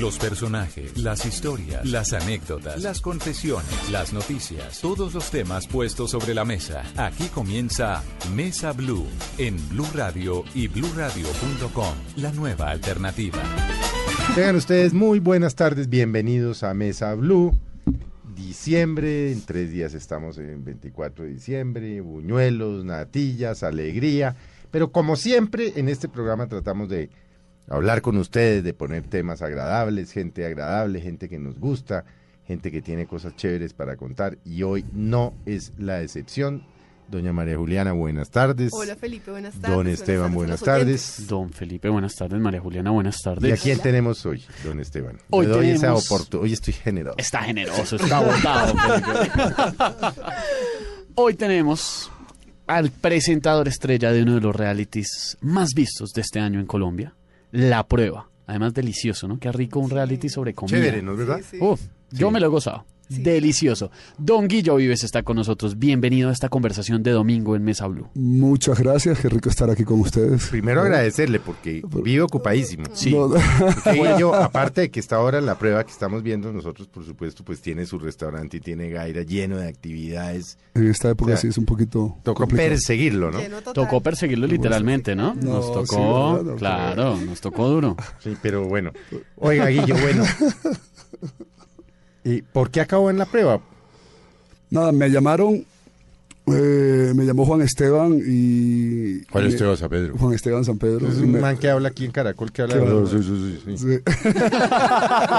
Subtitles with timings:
[0.00, 6.32] Los personajes, las historias, las anécdotas, las confesiones, las noticias, todos los temas puestos sobre
[6.32, 6.84] la mesa.
[6.96, 8.02] Aquí comienza
[8.34, 13.42] Mesa Blue en Blue Radio y bluradio.com, la nueva alternativa.
[14.34, 17.54] Tengan ustedes muy buenas tardes, bienvenidos a Mesa Blue.
[18.34, 24.34] Diciembre, en tres días estamos en 24 de diciembre, buñuelos, natillas, alegría.
[24.70, 27.10] Pero como siempre, en este programa tratamos de
[27.70, 32.04] hablar con ustedes, de poner temas agradables, gente agradable, gente que nos gusta,
[32.46, 34.36] gente que tiene cosas chéveres para contar.
[34.44, 36.66] Y hoy no es la excepción.
[37.08, 38.70] Doña María Juliana, buenas tardes.
[38.72, 39.76] Hola Felipe, buenas tardes.
[39.76, 41.26] Don Esteban, buenas tardes.
[41.26, 42.38] Don Felipe, buenas tardes.
[42.40, 43.50] María Juliana, buenas tardes.
[43.50, 45.18] ¿Y a quién tenemos hoy, don Esteban?
[45.30, 47.16] Hoy Le doy esa tenemos- Hoy estoy generoso.
[47.18, 48.74] Está generoso, está botado.
[49.00, 50.20] Felipe.
[51.16, 52.10] Hoy tenemos
[52.68, 57.14] al presentador estrella de uno de los realities más vistos de este año en Colombia,
[57.50, 58.28] La Prueba.
[58.46, 59.38] Además, delicioso, ¿no?
[59.38, 60.76] Qué rico un reality sobre comida.
[60.78, 61.38] Chévere, ¿no es verdad?
[61.38, 61.58] Sí, sí.
[61.60, 62.84] Uf, yo me lo he gozado.
[63.18, 63.90] Delicioso.
[64.18, 65.78] Don Guillo Vives está con nosotros.
[65.78, 68.06] Bienvenido a esta conversación de domingo en Mesa Blue.
[68.14, 70.46] Muchas gracias, qué rico estar aquí con ustedes.
[70.46, 72.84] Primero agradecerle porque vive ocupadísimo.
[72.92, 73.10] Sí.
[73.12, 73.28] No,
[73.92, 77.44] Guillo, aparte de que está ahora en la prueba que estamos viendo nosotros, por supuesto,
[77.44, 80.56] pues tiene su restaurante y tiene Gaira lleno de actividades.
[80.74, 82.68] en esta época O sea, sí es un poquito Tocó complicado.
[82.70, 83.40] perseguirlo, ¿no?
[83.72, 85.34] Tocó perseguirlo literalmente, ¿no?
[85.34, 86.44] No, Nos sí, tocó, ¿verdad?
[86.52, 87.96] No, claro, nos tocó duro.
[88.20, 88.92] Sí, pero bueno.
[89.36, 90.24] Oiga, Guillo, bueno.
[92.24, 93.60] ¿Y por qué acabó en la prueba?
[94.70, 95.64] Nada, me llamaron,
[96.46, 99.22] eh, me llamó Juan Esteban y...
[99.74, 100.16] y- San Pedro?
[100.18, 101.08] Juan Esteban San Pedro.
[101.08, 103.06] Es un me- man que habla aquí en Caracol, que habla Que de...
[103.06, 103.78] Sí, sí, sí, sí.
[103.78, 103.98] sí.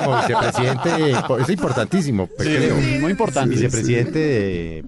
[0.04, 2.76] Como vicepresidente, es importantísimo, creo.
[3.00, 3.56] muy importante.
[3.56, 4.86] Vicepresidente de,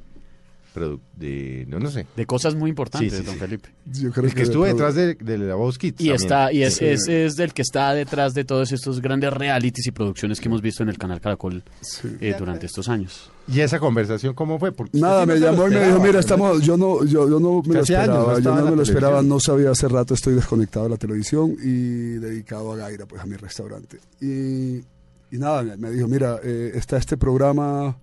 [0.73, 1.65] de...
[1.67, 2.05] No, no sé.
[2.15, 3.39] De cosas muy importantes, Sí, sí, don sí.
[3.39, 3.69] Felipe.
[3.85, 5.95] Yo creo El que estuvo detrás de, de la voz Kids.
[6.01, 6.15] Y también.
[6.15, 6.85] está, y es, Sí.
[6.85, 10.61] es, es del que está detrás de todos estos grandes realities y producciones que hemos
[10.61, 12.09] visto en el canal Caracol Sí.
[12.21, 13.29] eh, durante estos años.
[13.47, 14.71] ¿Y esa conversación cómo fue?
[14.71, 17.61] Porque Nada, me no llamó y me dijo, mira, estamos, yo no, yo, yo no
[17.65, 20.91] me lo esperaba, yo no me lo esperaba, no sabía, hace rato estoy desconectado de
[20.91, 23.99] la televisión y dedicado a Gaira, pues a mi restaurante.
[24.21, 24.77] Y,
[25.35, 27.97] y nada, me- me dijo, mira, eh, está este programa,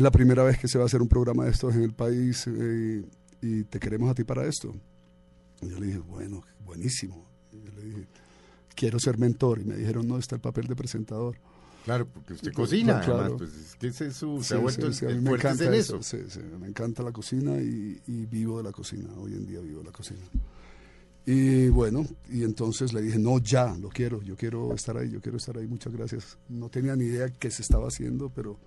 [0.00, 1.92] es la primera vez que se va a hacer un programa de estos en el
[1.92, 3.04] país eh,
[3.42, 4.74] y te queremos a ti para esto.
[5.60, 7.26] Y yo le dije, bueno, buenísimo.
[7.52, 8.06] Y yo le dije,
[8.74, 9.60] quiero ser mentor.
[9.60, 11.36] Y me dijeron, no, está el papel de presentador.
[11.84, 13.20] Claro, porque usted cocina, Claro.
[13.20, 15.12] además, pues es que ese es su, se Sí, ha vuelto sí, el- sí, mí
[15.12, 15.96] el me encanta en eso.
[15.98, 16.16] eso.
[16.58, 19.08] me encanta la cocina y, y vivo de la cocina.
[19.18, 20.20] Hoy en día vivo de la cocina.
[21.26, 25.20] Y bueno, y entonces le dije, no, ya, lo quiero, yo quiero estar ahí, yo
[25.20, 26.38] quiero estar ahí, muchas gracias.
[26.48, 28.58] No tenía ni idea qué se estaba haciendo, pero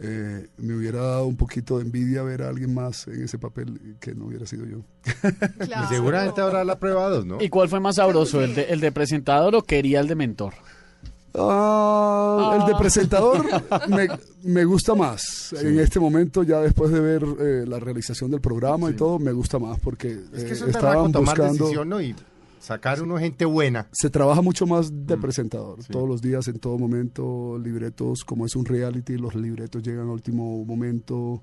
[0.00, 3.96] eh, me hubiera dado un poquito de envidia ver a alguien más en ese papel
[4.00, 4.78] que no hubiera sido yo.
[5.58, 5.86] Claro.
[5.86, 7.38] Y seguramente habrá la prueba 2, ¿no?
[7.40, 10.54] ¿Y cuál fue más sabroso, el de, el de presentador o quería el de mentor?
[11.34, 13.44] Ah, el de presentador
[13.88, 14.08] me,
[14.44, 15.52] me gusta más.
[15.52, 19.32] En este momento, ya después de ver eh, la realización del programa y todo, me
[19.32, 21.64] gusta más porque Es que eh, eso estaban tomar buscando...
[21.64, 22.00] decisión, ¿no?
[22.00, 22.14] Y
[22.68, 23.88] sacar uno gente buena.
[23.92, 25.90] Se trabaja mucho más de Mm, presentador, sí.
[25.90, 30.12] todos los días, en todo momento, libretos, como es un reality, los libretos llegan a
[30.12, 31.42] último momento,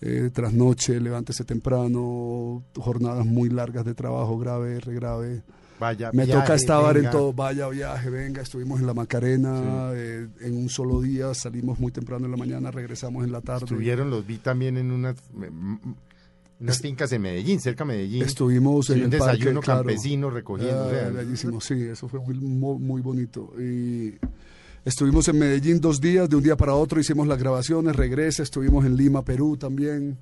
[0.00, 5.42] eh, trasnoche, levántese temprano, jornadas muy largas de trabajo, grave, regrave.
[5.78, 7.08] Vaya, Me viaje, toca estar venga.
[7.08, 11.78] en todo, vaya viaje, venga, estuvimos en la Macarena eh, en un solo día, salimos
[11.78, 13.66] muy temprano en la mañana, regresamos en la tarde.
[13.66, 15.16] Estuvieron, los vi también en unas,
[16.58, 18.22] unas fincas en Medellín, cerca de Medellín.
[18.22, 19.80] Estuvimos en un el parque, desayuno claro.
[19.80, 20.84] campesino recogiendo.
[20.84, 23.52] Ah, o sea, bellísimo, sí, eso fue muy, muy bonito.
[23.58, 24.14] Y
[24.84, 28.84] estuvimos en Medellín dos días, de un día para otro hicimos las grabaciones, regresa, estuvimos
[28.86, 30.18] en Lima, Perú también.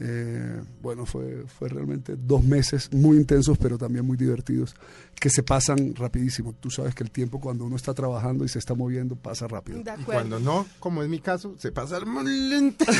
[0.00, 4.76] Eh, bueno, fue, fue realmente dos meses muy intensos, pero también muy divertidos,
[5.18, 6.54] que se pasan rapidísimo.
[6.60, 9.80] Tú sabes que el tiempo cuando uno está trabajando y se está moviendo pasa rápido.
[9.80, 12.84] Y cuando no, como es mi caso, se pasa muy lento.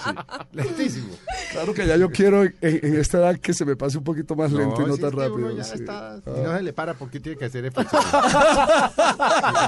[0.00, 0.10] Sí,
[0.52, 1.08] lentísimo.
[1.52, 4.34] Claro que ya yo quiero en, en esta edad que se me pase un poquito
[4.36, 5.56] más lento y no si tan es que uno rápido.
[5.56, 5.74] ya sí.
[5.74, 6.42] está, si Ah.
[6.44, 7.96] no se le para, ¿por qué tiene que hacer efecto?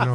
[0.06, 0.14] no,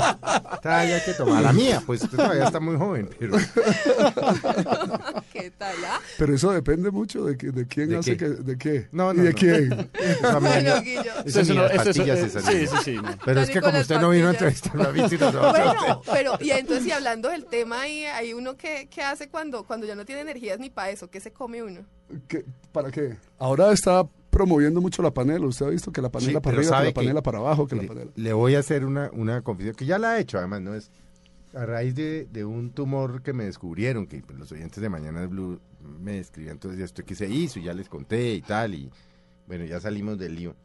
[0.54, 3.38] está, ya hay que tomar la mía, pues usted todavía está muy joven, pero
[5.34, 6.00] ¿Qué tal, ah?
[6.18, 8.26] Pero eso depende mucho de, que- de quién ¿De hace qué?
[8.26, 9.36] que, de qué No, y no, de no.
[9.36, 9.70] quién.
[10.42, 11.02] Bueno, no- Guillo.
[11.26, 12.96] eso las eso- pastillas eh, se sí, sí, sí.
[12.96, 13.10] no.
[13.26, 16.52] Pero es que como usted no vino a entrevistarme a mí, a Bueno, pero y
[16.52, 20.06] entonces y hablando del tema ahí hay uno que, que hace cuando cuando ya no
[20.06, 21.82] tiene energías ni para eso, ¿qué se come uno?
[22.28, 23.18] ¿Qué- ¿Para qué?
[23.40, 25.46] Ahora está promoviendo mucho la panela.
[25.48, 27.68] Usted ha visto que la panela Sí, para arriba, que la panela que- para abajo,
[27.68, 28.12] que la Le, panela.
[28.16, 30.92] le voy a hacer una, una confesión que ya la he hecho, además, no es
[31.58, 35.22] a raíz de, de un tumor que me descubrieron, que pues, los oyentes de Mañana
[35.22, 35.60] de Blue
[36.00, 38.92] me escribían entonces esto que se hizo, y ya les conté y tal, y
[39.48, 40.56] bueno, ya salimos del lío.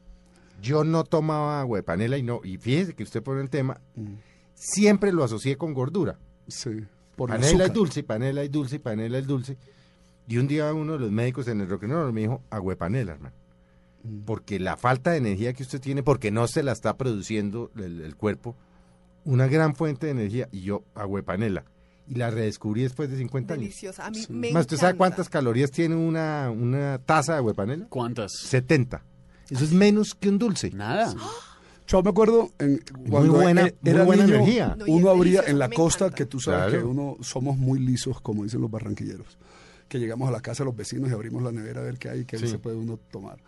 [0.61, 3.81] yo no tomaba agua de panela y no, y fíjese que usted pone el tema,
[3.95, 4.15] Mm,
[4.55, 6.19] siempre lo asocié con gordura.
[6.47, 6.85] Sí,
[7.17, 9.57] por panela es dulce, panela es dulce, panela es dulce.
[10.29, 13.13] Y un día uno de los médicos en el roquenero me dijo, agua de panela,
[13.13, 13.35] hermano.
[14.05, 14.21] Mm.
[14.25, 18.03] Porque la falta de energía que usted tiene, porque no se la está produciendo el,
[18.03, 18.57] el cuerpo,
[19.25, 21.65] una gran fuente de energía, y yo, agua de panela.
[22.09, 23.63] Y la redescubrí después de 50 años.
[23.65, 24.07] Deliciosa.
[24.07, 24.33] A mí Sí.
[24.33, 24.99] me Más, ¿usted sabe encanta.
[24.99, 27.87] cuántas calorías tiene una, una taza de panela?
[27.89, 28.33] ¿Cuántas?
[28.39, 29.05] 70.
[29.49, 30.71] Eso es menos que un dulce.
[30.71, 31.15] Nada.
[31.87, 34.77] Yo me acuerdo en, Muy cuando buena, e- muy buena niño, energía.
[34.89, 36.17] Uno abría en la costa, encanta.
[36.17, 36.79] que tú sabes Claro.
[36.81, 39.39] que uno somos muy lisos, como dicen los barranquilleros,
[39.89, 42.09] que llegamos a la casa de los vecinos y abrimos la nevera a ver qué
[42.11, 42.49] hay, qué Sí.
[42.49, 43.39] se puede uno tomar.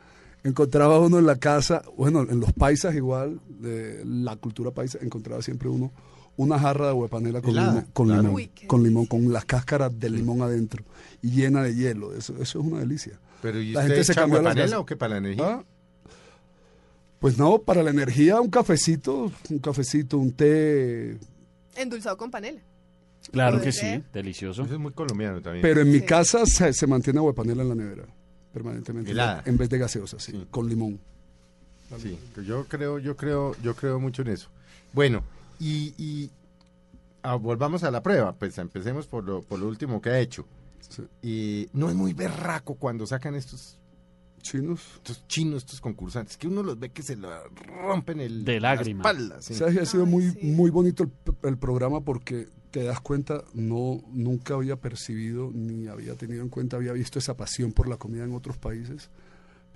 [0.44, 5.42] Encontraba uno en la casa, bueno, en los paisas igual, de la cultura paisa, encontraba
[5.42, 5.90] siempre uno
[6.36, 7.54] una jarra de agua de panela con
[7.92, 8.22] con claro.
[8.22, 10.84] limón, Uy, con limón, con las cáscaras del limón adentro
[11.22, 12.12] y llena de hielo.
[12.12, 13.20] Eso, eso es una delicia.
[13.40, 14.78] Pero ¿y La usted gente se cambió agua de las panela gases.
[14.82, 15.46] o qué para la energía?
[15.46, 15.64] ¿Ah?
[17.20, 21.18] Pues no, para la energía un cafecito, un cafecito, un té,
[21.76, 22.60] Endulzado con panela.
[23.32, 24.62] Claro que sí, delicioso.
[24.64, 25.62] Eso es muy colombiano también.
[25.62, 26.04] Pero en mi Sí.
[26.04, 28.04] casa se, se mantiene agua de panela en la nevera,
[28.54, 29.10] permanentemente.
[29.10, 29.42] Helada.
[29.44, 30.46] En vez de gaseosa, sí, Sí.
[30.50, 30.98] con limón.
[31.98, 34.48] Sí, yo creo, yo creo, yo creo mucho en eso.
[34.94, 35.22] Bueno,
[35.60, 36.30] y, y
[37.22, 40.46] ah, volvamos a la prueba, pues empecemos por lo, por lo último que ha hecho.
[40.88, 41.02] Sí.
[41.22, 43.78] Y no es muy berraco cuando sacan estos,
[44.42, 44.80] Chinos.
[44.96, 48.74] estos chinos, estos concursantes, que uno los ve que se lo rompen el, De la
[48.74, 49.00] lágrima.
[49.00, 49.54] espalda, sí.
[49.54, 49.78] ¿Sabes?
[49.78, 50.38] Ha sido Ay, muy, sí.
[50.42, 51.10] muy bonito el,
[51.48, 52.48] el programa porque
[52.80, 57.36] te das cuenta, no, nunca había percibido ni había tenido en cuenta, había visto esa
[57.36, 59.10] pasión por la comida en otros países,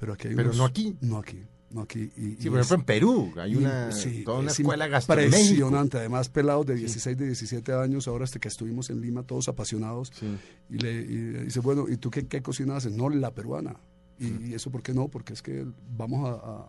[0.00, 0.96] pero aquí hay Pero unos- no aquí.
[1.00, 2.10] No aquí, no aquí.
[2.16, 4.58] Y, Sí, y por es- ejemplo en Perú hay y- una, sí, toda una es
[4.58, 5.38] escuela gastronómica.
[5.38, 9.48] Impresionante, además pelados de 16, de 17 años, ahora hasta que estuvimos en Lima todos
[9.48, 10.26] apasionados, Sí.
[10.70, 12.92] y le y dice, bueno, ¿y tú qué, qué cocina haces?
[12.92, 13.76] No, la peruana.
[14.18, 15.06] ¿Y, eso por qué no?
[15.08, 15.64] Porque es que
[15.96, 16.68] vamos a...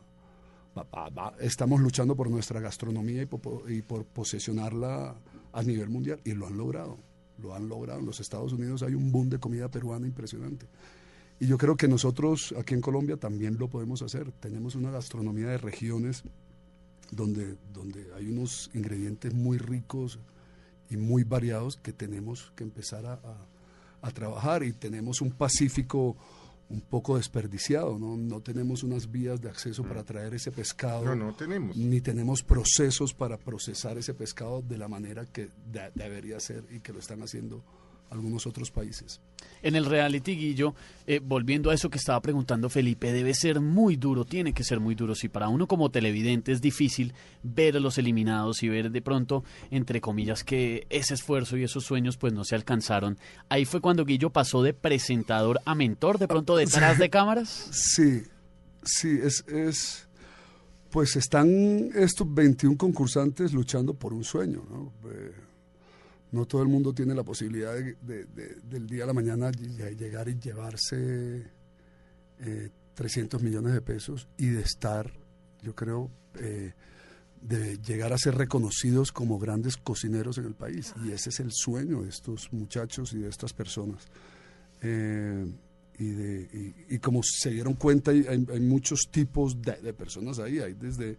[0.75, 5.15] a- estamos luchando por nuestra gastronomía y por, y por posesionarla
[5.53, 6.97] a nivel mundial, y lo han logrado,
[7.41, 7.99] lo han logrado.
[7.99, 10.67] En los Estados Unidos hay un boom de comida peruana impresionante.
[11.39, 14.31] Y yo creo que nosotros aquí en Colombia también lo podemos hacer.
[14.33, 16.23] Tenemos una gastronomía de regiones
[17.11, 20.19] donde, donde hay unos ingredientes muy ricos
[20.89, 23.47] y muy variados que tenemos que empezar a, a-
[24.01, 26.15] a trabajar y tenemos un Pacífico
[26.69, 28.15] un poco desperdiciado, ¿no?
[28.15, 31.75] No tenemos unas vías de acceso para traer ese pescado, No, no tenemos.
[31.75, 36.79] ni tenemos procesos para procesar ese pescado de la manera que de- debería ser y
[36.79, 37.63] que lo están haciendo
[38.09, 39.21] algunos otros países.
[39.61, 40.73] En el reality, Guillo,
[41.05, 44.79] eh, volviendo a eso que estaba preguntando Felipe, debe ser muy duro, tiene que ser
[44.79, 45.15] muy duro.
[45.15, 47.13] Si para uno como televidente es difícil
[47.43, 51.83] ver a los eliminados y ver de pronto, entre comillas, que ese esfuerzo y esos
[51.83, 53.17] sueños pues no se alcanzaron.
[53.49, 57.69] Ahí fue cuando Guillo pasó de presentador a mentor, de pronto detrás de cámaras.
[57.71, 58.23] Sí,
[58.83, 60.07] sí, es, es,
[60.89, 64.93] pues están estos 21 concursantes luchando por un sueño, ¿no?
[65.11, 65.48] Eh,
[66.31, 69.51] no todo el mundo tiene la posibilidad de, de- de- del día a la mañana
[69.51, 71.47] ll- llegar y llevarse
[72.39, 75.11] eh, 300 millones de pesos y de estar,
[75.61, 76.73] yo creo, eh,
[77.41, 80.93] de llegar a ser reconocidos como grandes cocineros en el país.
[81.05, 84.05] Y ese es el sueño de estos muchachos y de estas personas.
[84.81, 85.45] Eh,
[85.97, 90.59] y, de, y, como se dieron cuenta, hay muchos tipos de, de personas ahí.
[90.59, 91.17] Hay desde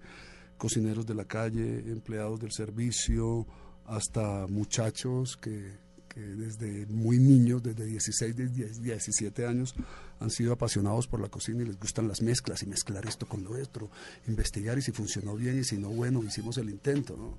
[0.56, 3.46] cocineros de la calle, empleados del servicio,
[3.90, 5.73] hasta muchachos que,
[6.14, 9.75] desde muy niños, desde 16, de 10, 17 años,
[10.18, 13.42] han sido apasionados por la cocina y les gustan las mezclas y mezclar esto con
[13.42, 13.90] lo otro,
[14.28, 17.37] investigar y si funcionó bien y si no, bueno, hicimos el intento.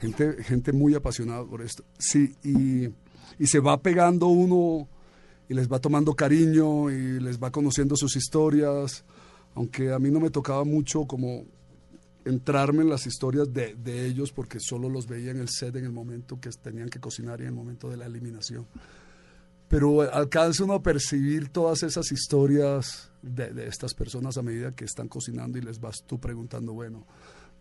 [0.00, 1.84] Gente, gente muy apasionada por esto.
[1.98, 4.88] Sí, y se va pegando uno
[5.48, 9.04] y les va tomando cariño y les va conociendo sus historias,
[9.54, 11.44] aunque a mí no me tocaba mucho como
[12.24, 15.84] entrarme en las historias de, de ellos porque solo los veía en el set en
[15.84, 18.66] el momento que tenían que cocinar y en el momento de la eliminación.
[19.68, 24.84] Pero alcanza uno a percibir todas esas historias de, de estas personas a medida que
[24.84, 27.06] están cocinando y les vas tú preguntando, bueno,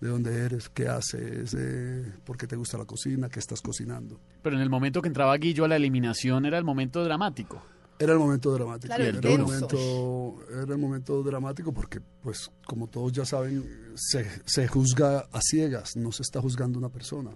[0.02, 0.68] ¿de dónde eres?
[0.68, 1.56] ¿Qué haces?
[1.58, 3.30] Eh, ¿Por qué te gusta la cocina?
[3.30, 4.20] ¿Qué estás cocinando?
[4.42, 7.64] Pero en el momento que entraba Guillo a la eliminación era el momento dramático.
[8.04, 8.88] Era el momento dramático.
[8.88, 13.64] Claro, era, el momento, era el momento dramático porque, pues, como todos ya saben,
[13.96, 17.32] se, se juzga a ciegas, no se está juzgando una persona.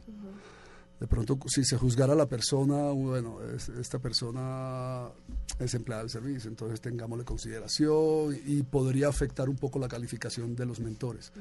[1.00, 5.10] De pronto, si se juzgara a la persona, bueno, es- esta persona
[5.60, 10.65] es empleada del servicio, entonces tengámosle consideración y podría afectar un poco la calificación de
[10.65, 11.31] los mentores.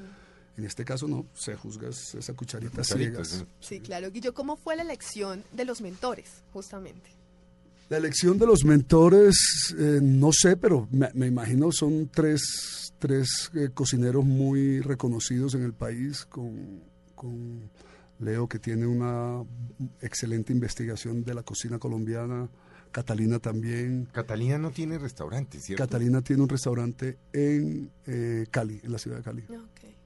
[0.57, 3.47] En este caso no, se juzga es- esa cucharita Cucharitas, ciegas.
[3.61, 3.75] sí.
[3.77, 4.11] Sí, claro.
[4.11, 7.11] Guillo, ¿cómo fue la elección de los mentores, justamente?
[7.91, 13.51] La elección de los mentores, eh, no sé, pero me, me imagino son tres, tres
[13.55, 16.81] eh, cocineros muy reconocidos en el país, con,
[17.15, 17.71] con
[18.21, 19.45] Leo que tiene una
[20.01, 22.49] excelente investigación de la cocina colombiana,
[22.91, 24.09] Catalina también.
[24.13, 25.83] Catalina no tiene restaurante, ¿cierto?
[25.85, 29.45] Catalina tiene un restaurante en eh, Cali, en la ciudad de Cali.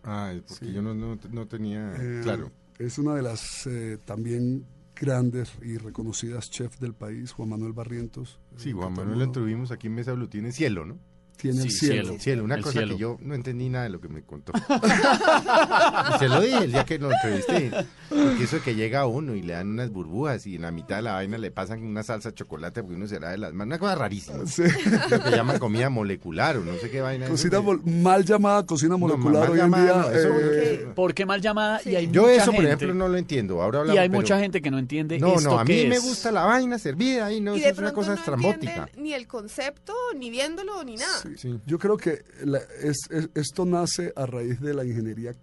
[0.03, 0.73] Ah, porque Sí.
[0.73, 2.51] yo no, no, no tenía Eh, claro.
[2.79, 4.65] Es una de las eh, también
[4.99, 8.41] grandes y reconocidas chefs del país, Juan Manuel Barrientos.
[8.57, 10.99] Sí, Juan Manuel el lo tuvimos aquí en Mesa Blue, tiene cielo, ¿no?
[11.41, 12.03] Tiene el Sí, cielo.
[12.05, 12.19] cielo.
[12.21, 12.95] Cielo, una El cosa cielo.
[12.97, 14.53] que yo no entendí nada de lo que me contó.
[16.15, 17.71] y se lo dije el día que lo entrevisté.
[18.09, 21.03] Porque eso que llega uno y le dan unas burbujas y en la mitad de
[21.03, 23.67] la vaina le pasan una salsa de chocolate porque uno se la de las manos.
[23.69, 24.47] Una cosa rarísima.
[24.47, 24.63] Sí.
[25.11, 27.27] Lo que llaman comida molecular o no sé qué vaina.
[27.27, 27.31] es.
[27.31, 29.95] Cocina mol- mal llamada cocina molecular mal hoy en llamada, día.
[30.03, 30.87] no, eso- eh, ¿Qué?
[30.95, 31.81] ¿Por qué mal llamada?
[31.85, 33.63] Y hay Yo mucha eso, por gente- ejemplo, no lo entiendo.
[33.63, 35.75] Ahora Y hablamos, hay pero- mucha gente que no entiende No, esto no, a mí
[35.83, 36.03] que me es.
[36.03, 38.89] gusta la vaina servida y no, y eso de es una cosa no estrambótica.
[38.97, 41.23] ni el concepto, ni viéndolo, ni nada.
[41.37, 41.53] Sí.
[41.53, 41.61] Sí.
[41.67, 45.35] Yo creo que la- es- es- esto nace a raíz de la ingeniería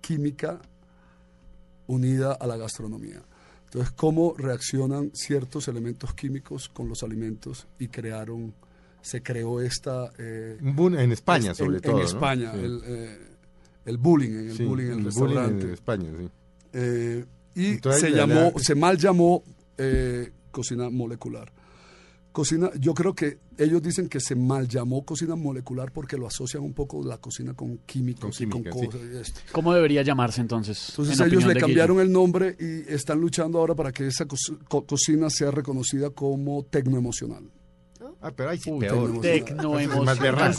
[0.00, 0.60] química
[1.86, 3.22] unida a la gastronomía.
[3.66, 8.54] Entonces, cómo reaccionan ciertos elementos químicos con los alimentos y crearon,
[9.02, 10.10] se creó esta...
[10.18, 11.98] eh, boom En España, en- sobre en, todo.
[11.98, 12.04] ¿no?
[12.04, 12.60] España, Sí.
[12.60, 13.18] el, eh,
[13.86, 15.66] el bullying, en el bullying en el el bullying restaurante.
[15.66, 16.28] en España, sí.
[16.72, 17.24] Eh,
[17.56, 19.42] y Entonces, se la- llamó, la- se mal llamó
[19.76, 21.52] eh, cocina molecular.
[22.34, 26.64] Cocina, yo creo que ellos dicen que se mal llamó cocina molecular porque lo asocian
[26.64, 28.68] un poco la cocina con químicos Con y con sí.
[28.70, 29.40] cosas y esto.
[29.52, 30.88] ¿Cómo debería llamarse entonces?
[30.90, 34.36] Entonces en ellos le cambiaron el nombre y están luchando ahora para que esa co-
[34.68, 37.44] co- cocina sea reconocida como tecnoemocional.
[38.26, 39.20] Ah, pero ahí sí, Uy, peor.
[39.20, 40.54] tecnoemocional.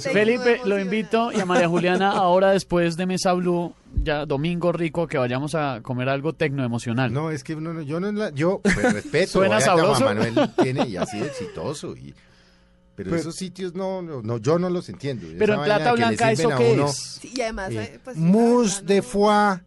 [0.00, 5.06] Felipe, lo invito y a María Juliana ahora después de Mesa Blue, ya domingo rico,
[5.06, 7.12] que vayamos a comer algo tecnoemocional.
[7.12, 9.32] No, es que uno no- yo no la- yo pues, respeto.
[9.32, 10.04] ¿Suena que Juan sabroso?
[10.06, 12.14] Manuel tiene y ha sido exitoso y
[12.96, 15.26] pero, Pero- esos sitios no, no, no, yo no los entiendo.
[15.38, 16.96] Pero Esa en plata blanca, ¿eso qué uno, es?
[17.20, 19.60] Sí, y además, eh, eh, pues, mousse de no- foie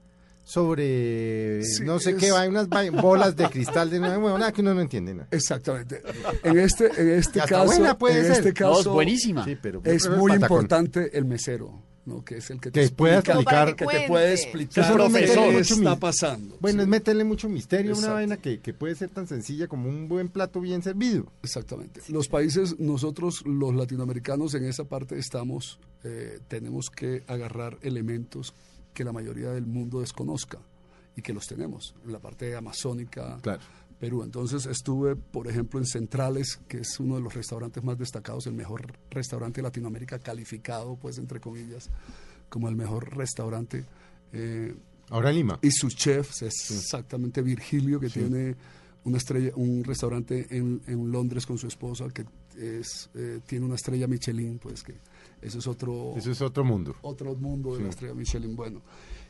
[0.47, 2.69] sobre Sí, no sé es- qué, va, unas
[3.01, 5.27] bolas de cristal de una bueno, nada que uno no entiende nada.
[5.31, 6.01] Exactamente.
[6.43, 8.47] En este, en este caso, buena puede en ser.
[8.47, 9.43] este No, es caso buenísima.
[9.43, 10.55] Sí, pero es pero muy patacón.
[10.57, 12.23] importante el mesero, ¿no?
[12.23, 15.49] que es el que te Que explica- explicar- que te puede explicar Es profesor.
[15.51, 16.57] qué está pasando.
[16.61, 19.67] Bueno, Sí, es meterle mucho misterio a una vaina que, que puede ser tan sencilla
[19.67, 21.29] como un buen plato bien servido.
[21.43, 21.99] Exactamente.
[22.07, 28.53] Los países, nosotros los latinoamericanos en esa parte estamos, eh, tenemos que agarrar elementos
[28.97, 30.57] que la mayoría del mundo desconozca
[31.15, 33.61] y que los tenemos en la parte amazónica, Claro.
[33.99, 34.23] Perú.
[34.23, 38.53] Entonces estuve, por ejemplo, en Centrales, que es uno de los restaurantes más destacados, el
[38.53, 41.89] mejor restaurante de Latinoamérica, calificado, pues, entre comillas,
[42.49, 43.85] como el mejor restaurante.
[44.33, 44.75] eh,
[45.09, 45.59] Ahora en Lima.
[45.61, 48.55] y sus chefs es exactamente Virgilio, que tiene
[49.03, 52.25] una estrella, un restaurante en, en Londres con su esposa, que
[52.57, 54.95] es, eh, tiene una estrella Michelin, pues que
[55.41, 56.95] eso es otro Eso es otro mundo.
[57.01, 57.83] otro mundo de Sí.
[57.83, 58.55] la estrella Michelin.
[58.55, 58.81] Bueno,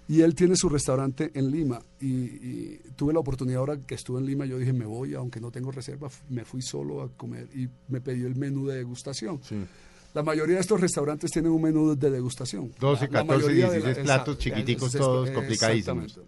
[0.08, 1.82] y él tiene su restaurante en Lima.
[2.00, 5.40] Y, y tuve la oportunidad ahora que estuve en Lima, yo dije, me voy, aunque
[5.42, 9.40] no tengo reserva, me fui solo a comer y me pidió el menú de degustación.
[9.44, 9.56] Sí.
[10.14, 12.72] La mayoría de estos restaurantes tienen un menú de degustación.
[12.80, 16.20] 12, La- la 14, mayoría de 16 platos exacto, chiquiticos, todos complicadísimos.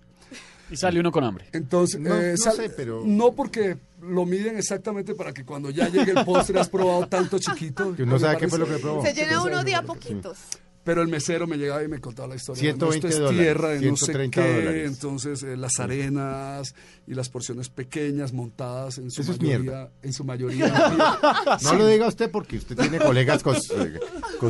[0.72, 1.46] Y sale uno con hambre.
[1.52, 5.70] Entonces, No- eh, no sal- sé, pero- no porque lo miden exactamente para que cuando
[5.70, 7.96] ya llegue el postre has probado tanto chiquito.
[7.96, 9.04] Que uno sabe qué fue lo que probó.
[9.06, 9.86] Se llena uno de a sí.
[9.88, 10.38] poquitos.
[10.82, 12.62] Pero el mesero me llegaba y me contaba la historia.
[12.62, 14.88] 120 Bueno, esto es dólares, tierra de no sé 130 qué, dólares.
[14.92, 16.74] entonces eh, las arenas
[17.06, 19.92] y las porciones pequeñas montadas en su Eso es mayoría, mierda.
[20.02, 20.74] en su mayoría.
[21.64, 23.60] No lo diga usted porque usted tiene colegas co eh,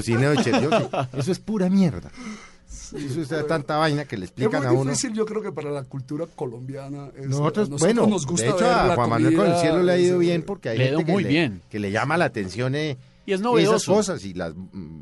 [0.03, 0.13] sí,
[1.17, 2.11] Eso es pura mierda.
[2.69, 4.91] Eso es tanta vaina que le es explican a muy uno.
[4.91, 7.09] difícil, yo creo que para la cultura colombiana.
[7.15, 9.83] es- Nosotros, a bueno, nos gusta de hecho a Juan Manuel con el comida, cielo
[9.83, 11.61] le ha ido es- bien porque hay gente ido que, muy le, bien.
[11.69, 13.93] que le llama la atención eh, Y es esas novedoso.
[13.93, 15.01] cosas y las mm,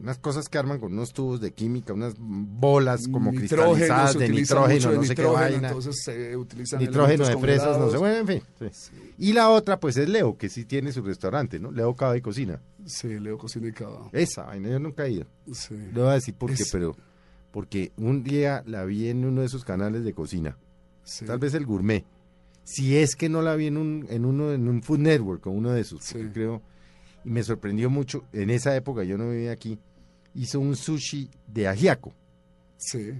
[0.00, 4.92] unas cosas que arman con unos tubos de química, unas bolas como cristalizadas de nitrógeno,
[4.92, 5.68] no sé qué vaina.
[5.68, 8.00] Entonces se utilizan Nitrógeno de elementos fresas, no sé, congelados.
[8.00, 8.70] bueno, en fin.
[8.72, 8.90] sí.
[9.18, 11.70] Y la otra, pues es Leo, que sí tiene su restaurante, ¿no?
[11.72, 12.60] Leo Cava y Cocina.
[12.86, 14.08] Sí, Leo Cocina y Cava.
[14.12, 15.26] Esa vaina, yo nunca he ido.
[15.52, 15.74] Sí.
[15.74, 16.96] Le voy a decir por qué, Es- pero
[17.50, 20.56] porque un día la vi en uno de esos canales de cocina,
[21.02, 21.24] sí.
[21.24, 22.04] tal vez el gourmet.
[22.62, 25.50] Si es que no la vi en un, en uno, en un Food Network o
[25.50, 26.18] uno de esos, Sí.
[26.32, 26.60] creo,
[27.24, 29.78] y me sorprendió mucho, en esa época yo no vivía aquí,
[30.34, 32.12] hizo un sushi de ajiaco.
[32.76, 33.12] Sí.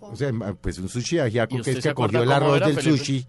[0.00, 2.56] O sea, pues un sushi de ajiaco ¿Y que es se que cogió el arroz
[2.56, 2.98] era, del Felipe?
[2.98, 3.26] sushi,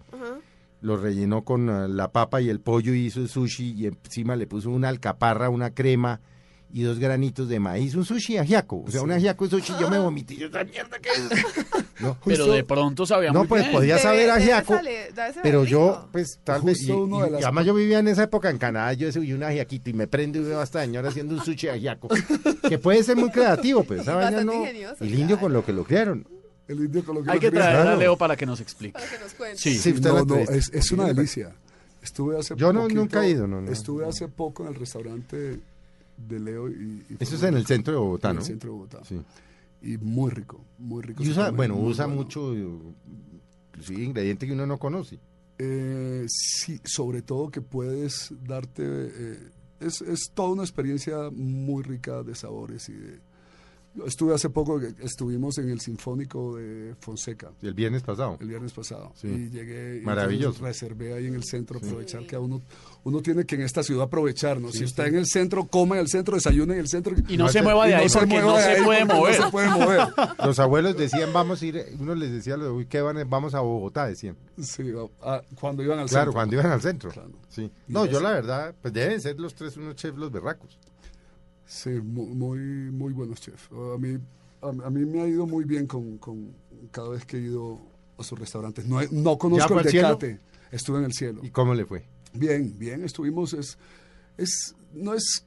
[0.80, 4.36] lo rellenó con ah, la papa y el pollo y hizo el sushi y encima
[4.36, 6.20] le puso una alcaparra, una crema
[6.72, 9.88] y dos granitos de maíz, un sushi ajiaco, o sea, un ajiaco de sushi, yo
[9.88, 11.44] me vomité, yo esta mierda qué es.
[12.00, 13.72] No, Pero de pronto sabía No, muy pues, bien.
[13.72, 15.10] podía- saber debe ajiaco, debe
[15.44, 16.82] Pero yo, pues, tal vez.
[16.82, 18.92] Y, uno y- de las- y además, yo vivía en esa época en Canadá.
[18.94, 21.68] Yo soy un ajiaquito y me prendo y veo a esta señora haciendo un sushi
[21.68, 22.08] ajiaco.
[22.68, 24.00] que puede ser muy creativo, pues.
[24.00, 24.54] Esa vaina no.
[24.54, 26.26] ingenioso, El indio con lo que lo criaron.
[26.66, 27.94] El indio con lo que Hay lo que traer a.
[27.96, 28.94] Leo para que nos explique.
[28.94, 29.58] Para que nos cuente.
[29.58, 29.78] Sí.
[29.78, 31.54] Sí, usted no, no, es, es una delicia.
[32.02, 33.70] Estuve hace Yo no- poquito- nunca he ido, no, no.
[33.70, 35.60] Estuve hace poco en el restaurante
[36.16, 37.04] de Leo y...
[37.10, 38.40] y Eso es en el centro de Bogotá, en ¿no?
[38.40, 39.04] el centro de Bogotá.
[39.04, 39.20] Sí.
[39.82, 41.22] Y muy rico, muy rico.
[41.22, 42.22] Y usa, bueno, usa bueno.
[42.22, 45.18] mucho, inclusive ingredientes que uno no conoce.
[45.58, 48.82] Eh, sí, sobre todo que puedes darte...
[48.84, 49.38] eh,
[49.80, 53.20] es, es toda una experiencia muy rica de sabores y de...
[54.06, 57.52] Estuve hace poco, estuvimos en el Sinfónico de Fonseca.
[57.62, 58.38] El viernes pasado.
[58.40, 59.12] el viernes pasado.
[59.14, 59.28] Sí.
[59.28, 60.00] Y llegué.
[60.02, 60.56] y Maravilloso.
[60.56, 61.86] entonces reservé ahí en el centro, Sí.
[61.86, 62.60] aprovechar que a uno,
[63.04, 64.72] uno tiene que en esta ciudad aprovechar, ¿no?
[64.72, 65.10] Sí, si está sí.
[65.10, 67.14] en el centro, coma en el centro, desayuna en el centro.
[67.28, 69.38] Y no No se mueva de ahí porque mueva no se ahí puede porque mover.
[69.40, 70.08] No se puede mover.
[70.44, 73.28] Los abuelos decían, vamos a ir, uno les decía, lo de, uy, ¿qué van?
[73.28, 74.36] Vamos a Bogotá, decían.
[74.60, 74.90] Sí,
[75.22, 76.32] a- a- cuando iban al Claro, centro.
[76.32, 77.10] cuando iban al centro.
[77.10, 77.30] Claro.
[77.50, 77.70] Sí.
[77.88, 80.78] No, yo la verdad, pues deben ser los tres unos chefs los berracos.
[81.66, 83.68] Sí, muy, muy, buenos chefs.
[83.72, 84.18] A mí,
[84.62, 86.54] a, a mí me ha ido muy bien con, con
[86.90, 87.80] cada vez que he ido
[88.18, 88.86] a sus restaurantes.
[88.86, 89.86] No, no conozco el?
[89.86, 90.40] Tecate.
[90.70, 91.40] Estuve en el cielo.
[91.42, 92.04] ¿Y cómo le fue?
[92.34, 93.78] Bien, bien, estuvimos, es,
[94.36, 95.44] es, no es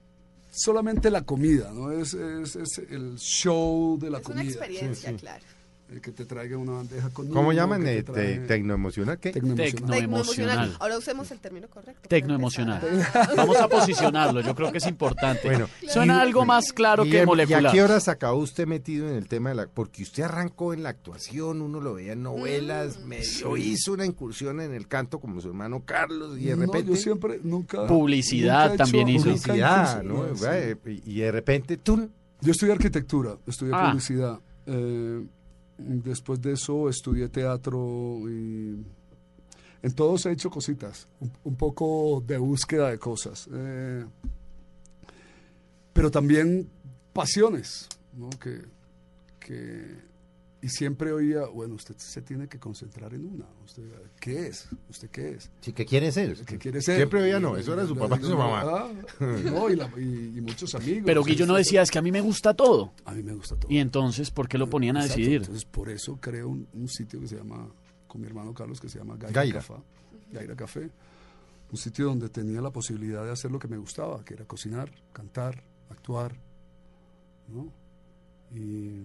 [0.49, 1.91] solamente la comida, ¿no?
[1.91, 4.49] Es, es, es el show de la Es una comida.
[4.51, 5.07] experiencia, Sí, sí.
[5.07, 5.43] El claro.
[5.89, 7.87] Eh, que te traiga una bandeja con ¿Cómo llaman?
[7.87, 9.17] Eh, te te- trae- ¿Tecnoemocional?
[9.19, 9.31] ¿Qué?
[9.31, 9.55] Tecno.
[9.55, 10.03] Tecnoemocional.
[10.03, 10.77] emocional.
[10.81, 12.09] Ahora usemos el término correcto.
[12.09, 12.81] Tecnoemocional.
[13.37, 15.47] Vamos a posicionarlo, yo creo que es importante.
[15.47, 17.67] Bueno, Suena y- algo más claro que Guillermo, ¿Y molecular.
[17.67, 19.67] a qué horas acabó usted metido en el tema de la...?
[19.67, 23.07] Porque usted arrancó en la actuación, uno lo veía en novelas, Mm.
[23.07, 26.89] medio hizo una incursión en el canto como su hermano Carlos y de No, repente...
[26.89, 27.87] yo siempre, nunca...
[27.87, 29.23] Publicidad nunca he hecho- también hizo.
[29.29, 30.35] Publicidad, ¿no?
[30.35, 30.45] sí.
[30.51, 30.75] Eh,
[31.05, 32.09] Y de repente, tú...
[32.41, 33.87] Yo estudié arquitectura, estudié Ah.
[33.91, 34.39] publicidad.
[34.69, 35.23] eh,
[35.77, 38.83] después de eso estudié teatro y
[39.83, 41.07] en todos he hecho cositas,
[41.43, 43.47] un, poco de búsqueda de cosas.
[43.53, 44.05] eh,
[45.93, 46.69] pero también
[47.13, 48.29] pasiones, ¿no?
[48.29, 48.61] Que,
[49.39, 50.07] que-
[50.61, 53.45] y siempre oía, bueno, usted se tiene que concentrar en una.
[53.63, 53.83] Usted,
[54.19, 54.67] ¿Qué es?
[54.89, 55.51] ¿Usted qué es?
[55.61, 56.35] Sí, ¿Qué quiere ser?
[56.45, 56.95] ¿Qué quiere ser?
[56.97, 58.61] Siempre veía, no, eso era su papá y su mamá.
[58.65, 61.03] Ah, no, y, la- y- y muchos amigos.
[61.05, 62.91] Pero Guillo no decía, es que a mí me gusta todo.
[63.05, 63.71] A mí me gusta todo.
[63.71, 65.41] Y entonces, ¿por qué lo ponían a Exacto, decidir?
[65.41, 67.69] Entonces, por eso creo un, un sitio que se llama,
[68.07, 69.59] con mi hermano Carlos, que se llama Gaira, Gaira.
[69.59, 69.73] Café.
[70.31, 70.89] Gaira Café.
[71.71, 74.89] Un sitio donde tenía la posibilidad de hacer lo que me gustaba, que era cocinar,
[75.13, 76.33] cantar, actuar,
[77.49, 77.71] ¿no?
[78.55, 79.03] Y,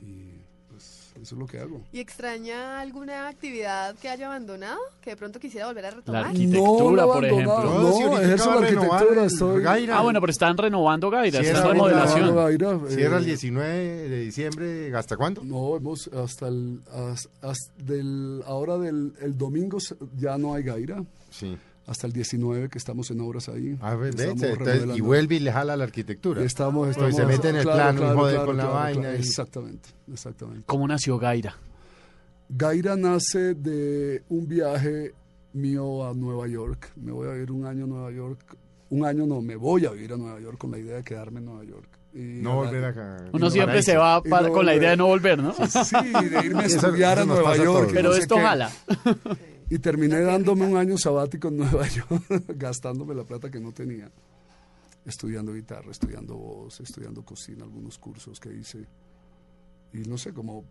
[0.00, 1.82] y, pues eso es lo que hago.
[1.92, 4.78] ¿Y extraña alguna actividad que haya abandonado?
[5.02, 6.22] Que de pronto quisiera volver a retomar.
[6.22, 7.64] La arquitectura, lo por ejemplo.
[7.64, 9.62] No, si ahorita ejerzo acaba la arquitectura, estoy...
[9.62, 9.98] Gaira.
[9.98, 12.20] Ah, bueno, pero están renovando Gaira, Sí, está en era remodelación.
[12.20, 13.74] renovando Gaira, Cierra el eh, 19
[14.08, 15.42] de diciembre, ¿hasta cuándo?
[15.44, 19.78] No, hemos hasta el hasta, hasta del ahora del el domingo
[20.16, 21.56] ya no hay Gaira Sí.
[21.90, 23.76] Hasta el 19 que estamos en obras ahí.
[23.80, 26.40] A ver, ve, Estamos se- entonces, y vuelve y le jala la arquitectura.
[26.40, 29.16] Y estamos, Pues estamos se mete en el plano y jode con la vaina y-
[29.16, 30.62] Exactamente, exactamente.
[30.66, 31.56] ¿Cómo nació Gaira?
[32.48, 35.12] Gaira nace de un viaje
[35.52, 36.92] mío a Nueva York.
[36.96, 38.56] Me voy a vivir un año a Nueva York.
[38.90, 41.38] Un año no, me voy a vivir a Nueva York con la idea de quedarme
[41.40, 41.88] en Nueva York.
[42.12, 43.16] Y No volver acá.
[43.32, 45.54] Uno No, siempre se va para- no con la idea de no volver, ¿no?
[45.54, 47.90] Sí, de irme a estudiar a Nueva York.
[47.94, 48.40] Pero no sé esto qué.
[48.42, 48.70] jala.
[49.70, 52.24] Y terminé dándome un año sabático en Nueva York,
[52.56, 54.10] gastándome la plata que no tenía,
[55.06, 58.84] estudiando guitarra, estudiando voz, estudiando cocina, algunos cursos que hice.
[59.92, 60.64] Y no sé, como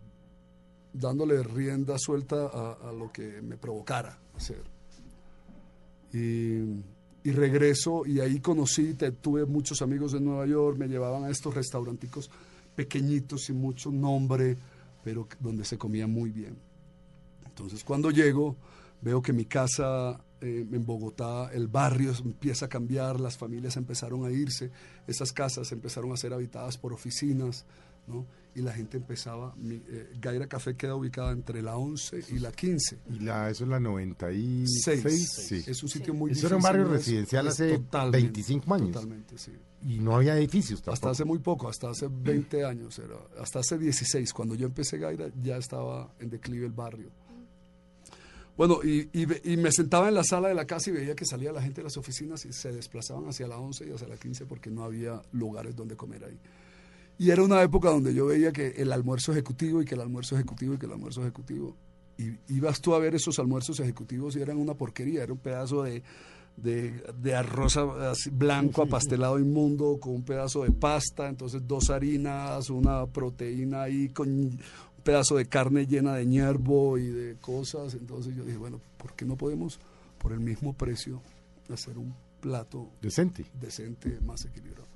[0.92, 4.62] dándole rienda suelta a, a lo que me provocara hacer.
[6.12, 6.82] Y,
[7.22, 11.30] y regreso y ahí conocí, te- tuve muchos amigos de Nueva York, me llevaban a
[11.30, 12.30] estos restauranticos
[12.74, 14.56] pequeñitos sin mucho nombre,
[15.04, 16.56] pero donde se comía muy bien.
[17.46, 18.56] Entonces cuando llego,
[19.00, 24.24] veo que mi casa eh, en Bogotá, el barrio empieza a cambiar, las familias empezaron
[24.24, 24.70] a irse,
[25.06, 27.66] esas casas empezaron a ser habitadas por oficinas,
[28.06, 28.26] ¿no?
[28.54, 32.50] y la gente empezaba, mi, eh, Gaira Café queda ubicada entre la 11 y la
[32.50, 32.98] 15.
[33.10, 35.02] Y la, eso es la 96.
[35.02, 35.28] Seis.
[35.32, 35.64] Sí.
[35.66, 38.92] Es un sitio muy Eso era un difícil, barrio residencial es hace totalmente, 25 años.
[38.92, 39.52] Totalmente, sí.
[39.86, 40.94] Y no había edificios tampoco.
[40.94, 44.32] Hasta hace muy poco, hasta hace 20 años, era, hasta hace 16.
[44.32, 47.10] Cuando yo empecé Gaira ya estaba en declive el barrio.
[48.56, 51.52] Bueno, y, y me sentaba en la sala de la casa y veía que salía
[51.52, 54.46] la gente de las oficinas y se desplazaban hacia la 11 y hacia la 15
[54.46, 56.38] porque no había lugares donde comer ahí.
[57.20, 60.36] Y era una época donde yo veía que el almuerzo ejecutivo y que el almuerzo
[60.36, 61.76] ejecutivo y que el almuerzo ejecutivo.
[62.16, 65.82] Y ibas tú a ver esos almuerzos ejecutivos y eran una porquería, era un pedazo
[65.82, 66.02] de,
[66.56, 67.78] de, de arroz
[68.32, 74.58] blanco apastelado inmundo con un pedazo de pasta, entonces dos harinas, una proteína ahí con
[75.02, 77.94] pedazo de carne llena de hierbo y de cosas.
[77.94, 79.78] Entonces yo dije, bueno, ¿por qué no podemos
[80.18, 81.20] por el mismo precio
[81.72, 83.44] hacer un plato Decente.
[83.60, 84.86] decente, más equilibrado?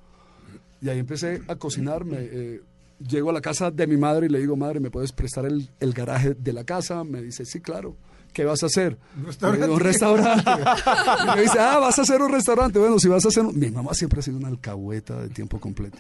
[0.81, 2.17] Y ahí empecé a cocinarme.
[2.21, 2.61] eh,
[3.09, 5.69] llego a la casa de mi madre y le digo, madre, ¿me puedes prestar el,
[5.81, 7.03] el garaje de la casa?
[7.05, 7.97] Me dice, sí, claro.
[8.33, 8.99] ¿Qué vas a hacer?
[9.17, 9.61] Un restaurante.
[9.61, 10.51] Le digo, Un restaurante.
[11.33, 12.79] y me dice, ah, vas a hacer un restaurante.
[12.79, 13.45] Bueno, si vas a hacer...
[13.45, 13.59] un-".
[13.59, 15.99] Mi mamá siempre ha sido una alcahueta de tiempo completo.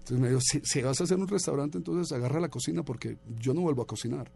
[0.00, 3.16] Entonces me dijo, si, si vas a hacer un restaurante, entonces agarra la cocina porque
[3.38, 4.30] yo no vuelvo a cocinar.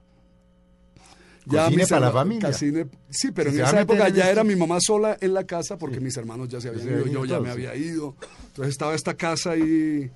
[1.47, 2.49] Cocine mis para la familia.
[2.51, 5.77] cocine- sí, pero Si en esa época ya era mi mamá sola en la casa
[5.77, 6.05] porque Sí.
[6.05, 8.15] mis hermanos ya se habían ido, yo ya me había ido.
[8.49, 10.11] Entonces estaba esta casa ahí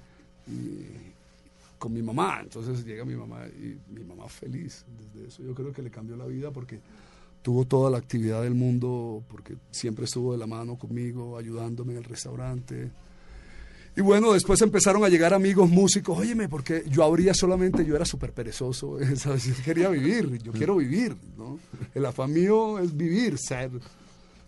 [0.47, 0.87] y
[1.79, 2.41] con mi mamá.
[2.43, 4.87] Entonces llega mi mamá y mi mamá feliz.
[5.15, 6.81] Desde eso yo creo que le cambió la vida porque
[7.43, 11.99] tuvo toda la actividad del mundo, porque siempre estuvo de la mano conmigo, ayudándome en
[11.99, 12.91] el restaurante.
[13.99, 18.05] Y bueno, después empezaron a llegar amigos músicos, óyeme, porque yo abría solamente, yo era
[18.05, 19.47] súper perezoso, ¿sabes?
[19.47, 21.59] yo quería vivir, yo quiero vivir, ¿no?
[21.93, 23.73] El afán mío es vivir, ser,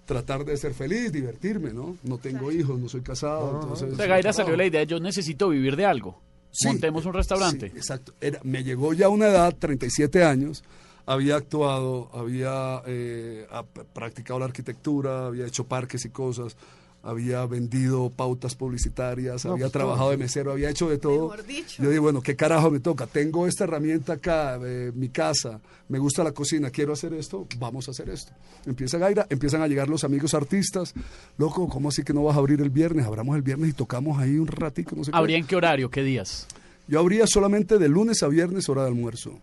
[0.06, 1.96] tratar de ser feliz, divertirme, ¿no?
[2.04, 3.92] No tengo hijos, no soy casado, entonces...
[3.92, 6.22] O sea, Gaira salió la idea, yo necesito vivir de algo.
[6.52, 7.70] Sí, Montemos un restaurante.
[7.70, 8.14] sí, exacto.
[8.20, 10.62] Era- me llegó ya una edad, 37 años,
[11.06, 13.48] había actuado, había eh,
[13.92, 16.56] practicado la arquitectura, había hecho parques y cosas,
[17.02, 20.10] había vendido pautas publicitarias, No, había pues, trabajado todo.
[20.10, 21.30] de mesero, había hecho de todo.
[21.30, 21.82] Mejor dicho.
[21.82, 23.06] Yo digo, bueno, ¿qué carajo me toca?
[23.06, 27.88] Tengo esta herramienta acá, eh, mi casa, me gusta la cocina, quiero hacer esto, vamos
[27.88, 28.32] a hacer esto.
[28.66, 30.94] Empieza Gaira, empiezan a llegar los amigos artistas,
[31.38, 33.06] loco, ¿cómo así que no vas a abrir el viernes?
[33.06, 35.10] Abramos el viernes y tocamos ahí un ratico, no sé.
[35.14, 35.90] ¿Habría en qué horario?
[35.90, 36.46] ¿Qué días?
[36.86, 39.38] Yo abría solamente de lunes a viernes hora de almuerzo.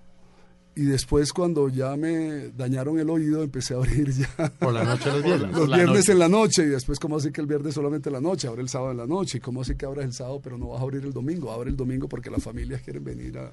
[0.80, 4.28] Y después cuando ya me dañaron el oído empecé a abrir ya
[4.60, 5.52] Por la noche los viernes.
[5.52, 6.12] los la viernes noche.
[6.12, 8.62] en la noche y después cómo así que el viernes solamente en la noche, abre
[8.62, 10.80] el sábado en la noche y cómo así que abres el sábado pero no vas
[10.80, 13.52] a abrir el domingo, abre el domingo porque las familias quieren venir a...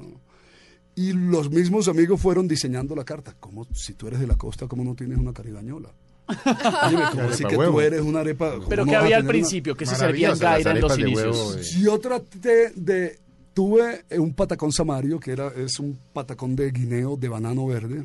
[0.00, 0.20] ¿no?
[0.96, 3.34] Y los mismos amigos fueron diseñando la carta.
[3.40, 5.90] ¿Cómo, si tú eres de la costa, ¿cómo no tienes una caribañola?
[6.28, 7.72] Oye, ¿cómo así que huevo.
[7.72, 8.54] tú eres una arepa?
[8.54, 9.74] ¿cómo Pero no ¿qué vas a había al tener una- principio?
[9.74, 11.46] ¿Qué se servía en Maravillosas las Gaira en los arepas de inicios?
[11.46, 11.82] huevo, eh.
[11.84, 13.18] Yo traté de...
[13.54, 18.04] Tuve eh, un patacón samario, que era, es un patacón de guineo de banano verde,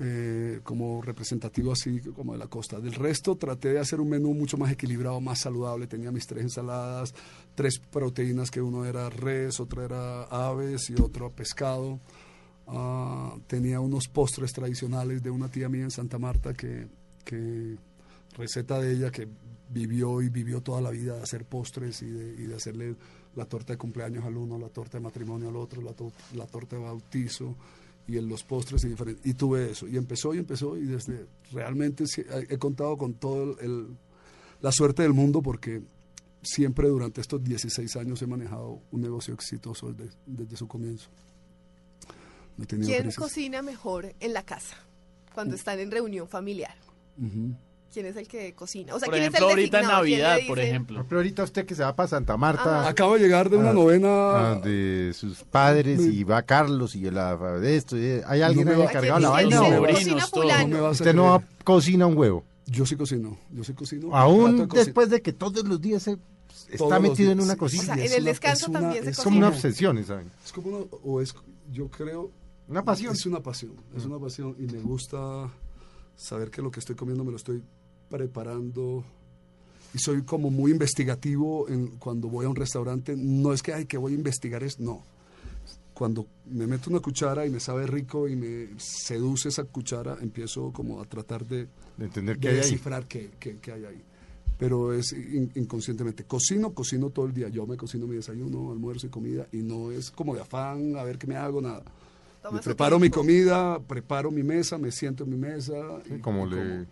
[0.00, 2.80] eh, como representativo así como de la costa.
[2.80, 5.86] Del resto traté de hacer un menú mucho más equilibrado, más saludable.
[5.86, 7.14] Tenía mis tres ensaladas,
[7.54, 12.00] tres proteínas, que uno era res, otra era aves y otro pescado.
[12.66, 16.88] Ah, tenía unos postres tradicionales de una tía mía en Santa Marta que,
[17.24, 17.76] que
[18.36, 19.28] receta de ella que
[19.68, 22.96] vivió y vivió toda la vida de hacer postres y de, y de hacerle
[23.36, 26.46] la torta de cumpleaños al uno, la torta de matrimonio al otro, la, to- la
[26.46, 27.54] torta de bautizo
[28.06, 29.24] y en los postres y diferentes.
[29.24, 29.86] Y tuve eso.
[29.86, 32.04] Y empezó y empezó y desde realmente
[32.48, 33.16] he, contado con
[33.60, 33.96] el-
[34.60, 35.82] la suerte del mundo porque
[36.42, 41.08] siempre durante estos 16 años he manejado un negocio exitoso desde, desde su comienzo.
[42.56, 43.16] No ¿Quién crisis.
[43.16, 44.76] cocina mejor en la casa
[45.34, 46.74] cuando están en reunión familiar?
[47.18, 47.54] Ujú.
[47.92, 48.94] ¿Quién es el que cocina?
[48.94, 50.96] O sea, Por ¿quién ejemplo, es el ahorita en Navidad, por Por ejemplo.
[50.98, 53.74] ejemplo, ahorita usted que se va para Santa Marta, Acabo de llegar de una Ah,
[53.74, 54.08] novena.
[54.52, 58.72] ah, de sus padres, y va Carlos, y la, de esto, y- ¿hay alguien No
[58.72, 59.58] ahí va- encargado de la ¿Quién vaina?
[59.80, 60.66] cocina?
[60.68, 61.54] No Usted no creer.
[61.64, 62.44] cocina un huevo.
[62.66, 64.14] Yo sí cocino, yo sí cocino.
[64.14, 66.16] Aún después de que todos los días se
[66.70, 67.82] está metido en una sí, cocina.
[67.82, 69.68] O sea, en es el descanso una- también se es es como una cocina.
[69.68, 70.30] obsesión, ¿saben?
[70.44, 71.34] Es como una, o es,
[71.72, 72.30] yo creo,
[72.68, 73.12] Una pasión.
[73.14, 75.48] es una pasión, es una pasión y me gusta
[76.14, 77.62] saber que lo que estoy comiendo me lo estoy
[78.10, 79.04] preparando
[79.94, 83.14] y soy como muy investigativo en, cuando voy a un restaurante.
[83.16, 85.02] No es que, ay, que voy a investigar, es no.
[85.94, 90.72] Cuando me meto una cuchara y me sabe rico y me seduce esa cuchara, empiezo
[90.72, 94.02] como a tratar de, De entender de que hay descifrar qué, qué- qué hay ahí.
[94.58, 96.24] Pero es in- inconscientemente.
[96.24, 97.48] Cocino, cocino todo el día.
[97.48, 101.02] Yo me cocino mi desayuno, almuerzo y comida y no es como de afán, a
[101.04, 101.82] ver qué me hago, nada.
[102.52, 105.74] Me preparo mi comida, preparo mi mesa, me siento en mi mesa.
[106.06, 106.56] Sí, y- como y le...
[106.56, 106.86] como.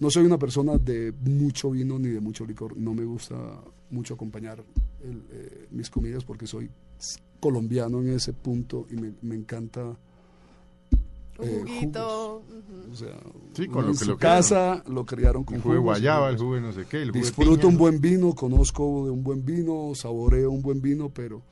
[0.00, 2.76] No soy una persona de mucho vino ni de mucho licor.
[2.76, 3.36] No me gusta
[3.90, 4.62] mucho acompañar
[5.02, 6.68] el, eh, mis comidas porque soy
[7.40, 9.96] colombiano en ese punto y me, me encanta Un
[11.40, 12.42] eh, juguito.
[12.92, 13.16] o sea,
[13.54, 16.36] Sí, lo en que su lo casa lo criaron con El jugo de guayaba, el
[16.38, 17.68] jugo de no sé qué, el jugo de Disfruto piña.
[17.68, 21.42] un buen vino, conozco de un buen vino, saboreo un buen vino, pero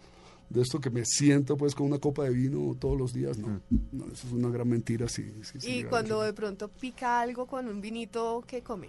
[0.51, 3.61] de esto que me siento pues con una copa de vino todos los días, no.
[3.93, 5.09] No, eso es una gran mentira.
[5.09, 8.89] Sí, sí, sí, Y cuando de pronto pica algo con un vinito, ¿qué come?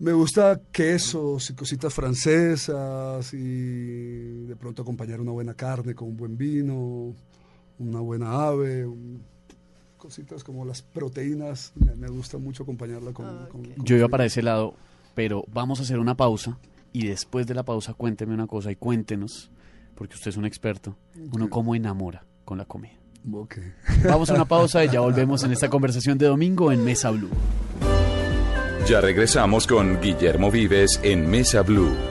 [0.00, 6.16] Me gusta quesos y cositas francesas y de pronto acompañar una buena carne con un
[6.16, 7.14] buen vino,
[7.78, 9.22] una buena ave, un-
[9.96, 13.26] cositas como las proteínas, me, me gusta mucho acompañarla con...
[13.26, 14.74] Ah, con- Yo iba para ese lado,
[15.16, 16.56] pero vamos a hacer una pausa
[16.92, 19.50] y después de la pausa cuénteme una cosa y cuéntenos,
[19.98, 20.96] porque usted es un experto,
[21.32, 22.92] uno cómo enamora con la comida.
[24.04, 27.28] Vamos a una pausa y ya volvemos en esta conversación de domingo en Mesa Blue.
[28.86, 32.07] Ya regresamos con Guillermo Vives en Mesa Blue.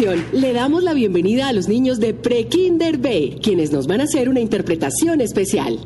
[0.00, 4.30] Le damos la bienvenida a los niños de Pre-Kinder B, quienes nos van a hacer
[4.30, 5.80] una interpretación especial.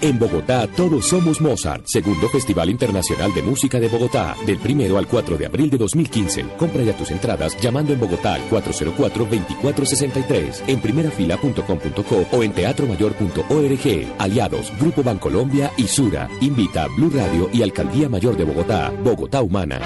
[0.00, 5.08] En Bogotá todos somos Mozart, segundo Festival Internacional de Música de Bogotá, del primero al
[5.08, 6.44] 4 de abril de 2015.
[6.56, 14.06] Compra ya tus entradas llamando en Bogotá al 404-2463, en primerafila.com.co o en teatromayor.org.
[14.18, 16.28] Aliados, Grupo Bancolombia y Sura.
[16.40, 19.80] Invita a Blue Radio y Alcaldía Mayor de Bogotá, Bogotá Humana.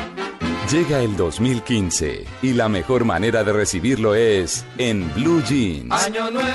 [0.71, 5.95] Llega el 2015 y la mejor manera de recibirlo es en Blue Jeans.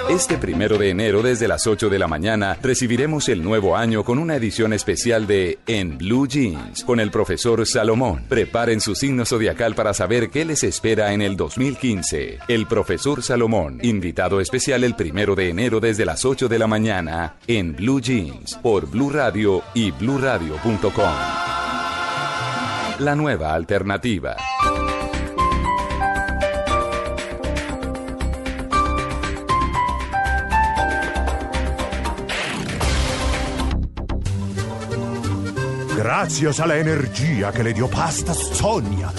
[0.10, 4.18] Este primero de enero desde las 8 de la mañana recibiremos el nuevo año con
[4.18, 8.26] una edición especial de En Blue Jeans con el profesor Salomón.
[8.28, 12.40] Preparen su signo zodiacal para saber qué les espera en el 2015.
[12.48, 17.36] El profesor Salomón, invitado especial el primero de enero desde las 8 de la mañana
[17.46, 21.14] en Blue Jeans por Blue Radio y bluradio.com.
[23.00, 24.36] La nueva alternativa.
[35.96, 39.10] Gracias a la energía que le dio Pasta Sonia,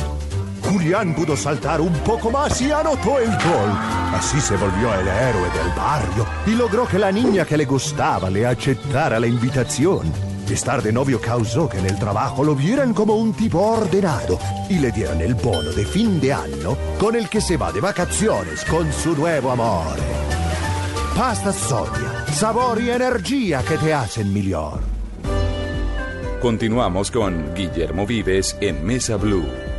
[0.62, 3.70] Julián pudo saltar un poco más y anotó el gol.
[4.14, 8.28] Así se volvió el héroe del barrio y logró que la niña que le gustaba
[8.28, 10.29] le aceptara la invitación.
[10.50, 14.36] Estar de novio causó que en el trabajo lo vieran como un tipo ordenado
[14.68, 17.80] y le dieran el bono de fin de año con el que se va de
[17.80, 19.96] vacaciones con su nuevo amor.
[21.16, 24.80] Pasta Sonia, sabor y energía que te hacen mejor.
[26.42, 29.69] Continuamos con Guillermo Vives en Mesa Blue.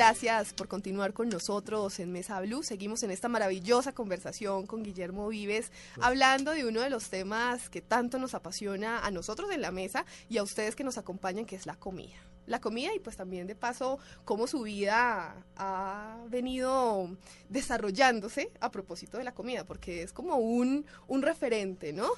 [0.00, 2.62] Gracias por continuar con nosotros en Mesa Blue.
[2.62, 7.82] Seguimos en esta maravillosa conversación con Guillermo Vives, hablando de uno de los temas que
[7.82, 11.54] tanto nos apasiona a nosotros en la mesa y a ustedes que nos acompañan, que
[11.54, 12.16] es la comida.
[12.46, 17.14] La comida y pues también de paso cómo su vida ha venido
[17.50, 22.08] desarrollándose a propósito de la comida, porque es como un, un referente, ¿no?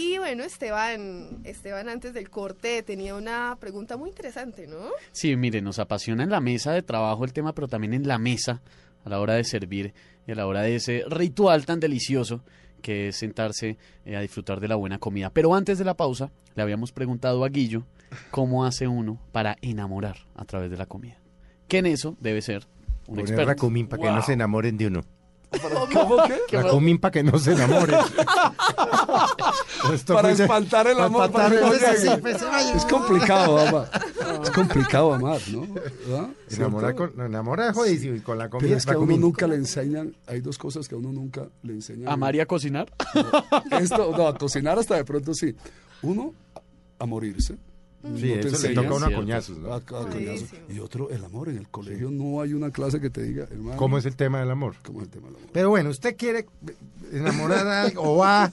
[0.00, 4.78] Y bueno, Esteban, Esteban antes del corte tenía una pregunta muy interesante, ¿no?
[5.12, 8.16] Sí, mire, nos apasiona en la mesa de trabajo el tema, pero también en la
[8.18, 8.62] mesa
[9.04, 9.92] a la hora de servir
[10.26, 12.42] y a la hora de ese ritual tan delicioso
[12.80, 15.28] que es sentarse eh, a disfrutar de la buena comida.
[15.28, 17.84] Pero antes de la pausa, le habíamos preguntado a Guillo
[18.30, 21.18] cómo hace uno para enamorar a través de la comida.
[21.68, 22.66] Que en eso debe ser
[23.06, 23.88] un Poner experto.
[23.90, 25.02] para que no se enamoren de uno.
[25.92, 26.56] ¿Cómo que?
[26.56, 27.98] Racumín para que no se enamoren.
[29.92, 33.90] Esto Para espantar el para amor, para que pues, ay, Es complicado amar.
[34.42, 35.66] Es complicado amar, ¿no?
[36.06, 36.28] ¿Verdad?
[36.50, 37.12] Enamorar con,
[37.74, 38.68] jodidísimo, y con la comida.
[38.68, 41.48] Pero es que a uno nunca le enseñan, hay dos cosas que a uno nunca
[41.62, 42.08] le enseñan.
[42.08, 42.92] ¿A María cocinar?
[43.80, 45.54] Esto, no, a cocinar hasta de pronto sí.
[46.02, 46.32] Uno,
[46.98, 47.56] a morirse.
[48.02, 49.16] Sí, No eso le toca a uno a Cierto.
[49.16, 49.74] coñazos, ¿no?
[49.74, 50.48] a coñazos.
[50.68, 51.50] Y otro, el amor.
[51.50, 53.76] En el colegio no hay una clase que te diga, hermano.
[53.76, 54.74] ¿Cómo es el tema del amor?
[54.84, 55.48] ¿Cómo es el tema del amor?
[55.52, 56.46] Pero bueno, usted quiere
[57.12, 58.50] enamorar a alguien o va,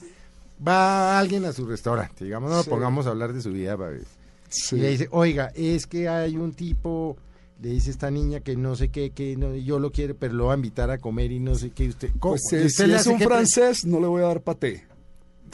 [0.66, 2.68] va alguien a su restaurante, digamos, no Sí.
[2.70, 4.04] pongamos a hablar de su vida, para ver.
[4.50, 4.76] Sí.
[4.76, 7.16] Y le dice, oiga, es que hay un tipo,
[7.62, 10.46] le dice esta niña que no sé qué, que no, yo lo quiero, pero lo
[10.46, 12.34] va a invitar a comer y no sé qué, usted, ¿cómo?
[12.34, 14.86] Pues ¿Y si, usted si le es un francés, no le voy a dar paté.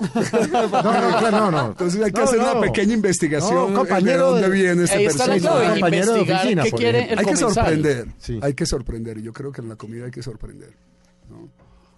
[0.03, 1.67] No, no, no, no.
[1.69, 2.53] Entonces hay que No, hacer no.
[2.53, 5.61] una pequeña investigación No, compañero de dónde de- viene este Ahí está la personaje.
[5.61, 8.39] clave, compañero de oficina, qué quiere el Hay que sorprender, Sí.
[8.43, 9.19] hay que sorprender.
[9.19, 10.77] Y yo creo que en la comida hay que sorprender.
[11.29, 11.49] ¿no?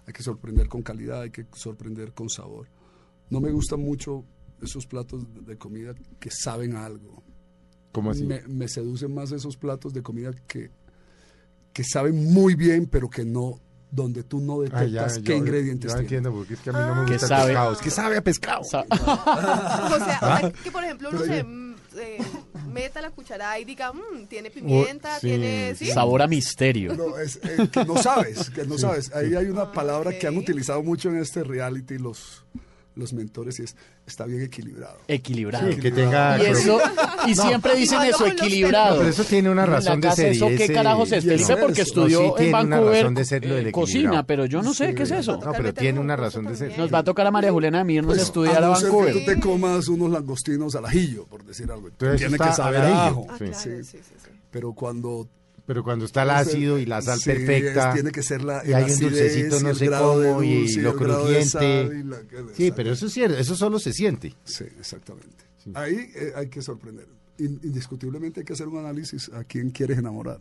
[0.05, 2.67] Hay que sorprender con calidad, hay que sorprender con sabor.
[3.29, 4.23] No me gustan mucho
[4.61, 7.23] esos platos de- de comida que saben a algo.
[7.91, 8.23] ¿Cómo así?
[8.25, 10.69] Me, me seducen más esos platos de comida que,
[11.73, 13.59] que saben muy bien, pero que no,
[13.97, 16.73] donde tú no Ah, detectas ya, qué yo- ingredientes yo entiendo, porque es que a
[16.73, 17.73] mí no me Que gusta sabe- pescado.
[17.73, 18.63] Es que sabe a pescado.
[18.63, 20.39] Sa- O sea, o Ah.
[20.39, 22.17] sea, que por ejemplo uno se mm, eh,
[22.71, 25.75] meta la cucharada y diga, "Mm, tiene pimienta, sí, tiene...
[25.75, 26.93] Sabor a misterio.
[26.95, 29.11] No, es, eh, que no sabes, que no sabes.
[29.15, 32.45] Ahí hay una palabra que han utilizado mucho en este reality los,
[32.97, 34.97] los mentores y es está bien equilibrado.
[35.07, 35.71] Equilibrado.
[35.71, 36.37] Sí, que tenga...
[36.41, 36.79] Y eso,
[37.27, 38.91] y siempre dicen eso, equilibrado.
[38.95, 40.31] No, pero eso tiene una razón de ser.
[40.33, 41.23] ¿Eso qué carajos es?
[41.23, 43.71] Felipe porque estudió No, sí en tiene una Vancouver razón de ser lo del eh,
[43.71, 44.95] cocina, pero yo no sé Sí.
[44.95, 45.37] qué es eso.
[45.43, 46.77] No, pero tiene una razón de ser.
[46.77, 49.13] Nos va a tocar a María Juliana Mirnos Pues, estudiar a no ser que Vancouver.
[49.13, 51.87] tú te comas unos langostinos al ajillo, por decir algo.
[51.87, 53.27] Entonces Tiene que saber a ajo.
[53.29, 53.69] Ah, claro, Sí.
[53.83, 54.29] sí, sí, sí.
[54.51, 55.27] Pero cuando
[55.67, 57.89] Pero cuando está el ácido y la sal sí, perfecta.
[57.89, 60.95] es- tiene que ser la y hay un dulcecito no sé cómo y dulce lo
[60.95, 61.43] crujiente.
[61.45, 62.21] sal y la-
[62.55, 64.33] Sí, pero eso es cierto, eso solo se siente.
[64.45, 65.43] Sí, exactamente.
[65.73, 67.05] Ahí eh, hay que sorprender.
[67.39, 70.39] In- indiscutiblemente hay que hacer un análisis a quién quieres enamorar.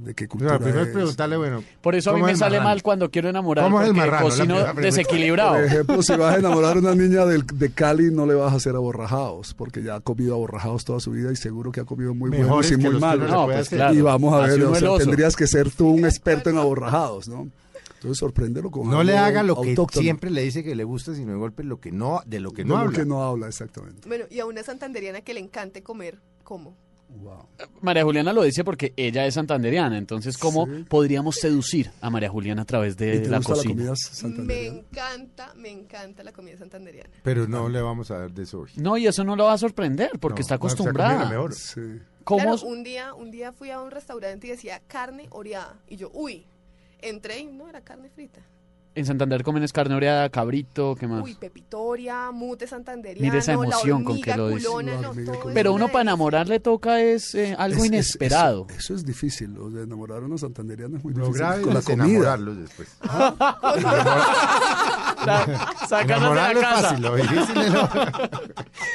[0.00, 1.62] De qué cultura No, primero es preguntarle, bueno.
[1.82, 2.70] Por eso a mí ¿cómo me sale marrano?
[2.70, 3.66] mal cuando quiero enamorar.
[3.66, 4.28] ¿Cómo es el porque marrano?
[4.28, 5.54] La cocino desequilibrado.
[5.56, 8.56] Por ejemplo, si vas a enamorar a una niña de, Cali, no le vas a
[8.56, 12.14] hacer aborrajados, porque ya ha comido aborrajados toda su vida y seguro que ha comido
[12.14, 13.30] muy buenos y que muy los que malos.
[13.30, 13.94] No, pues claro.
[13.94, 17.48] Y vamos a ver, o sea, tendrías que ser tú un experto en aborrajados, ¿no?
[17.96, 20.02] Entonces sorpréndelo con No le haga lo que autóctono.
[20.02, 22.62] siempre le dice que le gusta, sino de golpe lo que no, de lo que
[22.62, 22.98] De no lo habla.
[22.98, 24.08] que no habla, exactamente.
[24.08, 26.74] Bueno, y a una santanderiana que le encante comer, ¿cómo?
[27.16, 27.46] Wow.
[27.82, 29.98] María Juliana lo dice porque ella es santanderiana.
[29.98, 30.84] Entonces, ¿cómo Sí.
[30.88, 33.74] podríamos seducir a María Juliana a través ¿Y de te la gusta la cocina?
[33.74, 34.78] comida Me santanderiana?
[34.78, 37.10] encanta, me encanta la comida santanderiana.
[37.22, 38.70] Pero no le vamos a dar de eso hoy.
[38.76, 41.28] No, y eso no lo va a sorprender porque No, está acostumbrada.
[41.28, 41.52] mejor.
[41.54, 41.80] Sí.
[42.24, 42.42] ¿Cómo?
[42.42, 45.78] Claro, un día, un día fui a un restaurante y decía carne oreada.
[45.88, 46.46] Y yo, uy,
[47.00, 48.40] entré y no era carne frita.
[49.00, 51.24] En Santander comen es carne oreada, cabrito, ¿qué más?
[51.24, 54.66] Uy, pepitoria, mute santanderiano, Mire esa emoción la con que lo dice.
[54.68, 55.12] culona, no,
[55.54, 58.66] Pero uno para enamorar le toca es eh, algo Es- es- inesperado.
[58.68, 61.46] Eso, eso es difícil, o sea, enamorar a una santanderiana es muy Lo difícil.
[61.46, 62.04] grave con la es comida.
[62.04, 62.88] enamorarlos después.
[65.88, 66.82] Sacarlos de la es casa.
[66.82, 67.80] fácil, lo difícil es lo...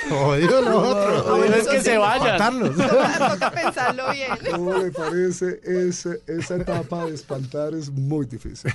[0.10, 1.38] Jodido lo otro.
[1.38, 2.32] Bueno es que se vayan.
[2.34, 2.76] Matarlos.
[2.76, 4.30] Toca, toca pensarlo bien.
[4.52, 5.60] ¿Cómo le parece?
[5.64, 8.72] Ese- esa etapa de espantar es muy difícil.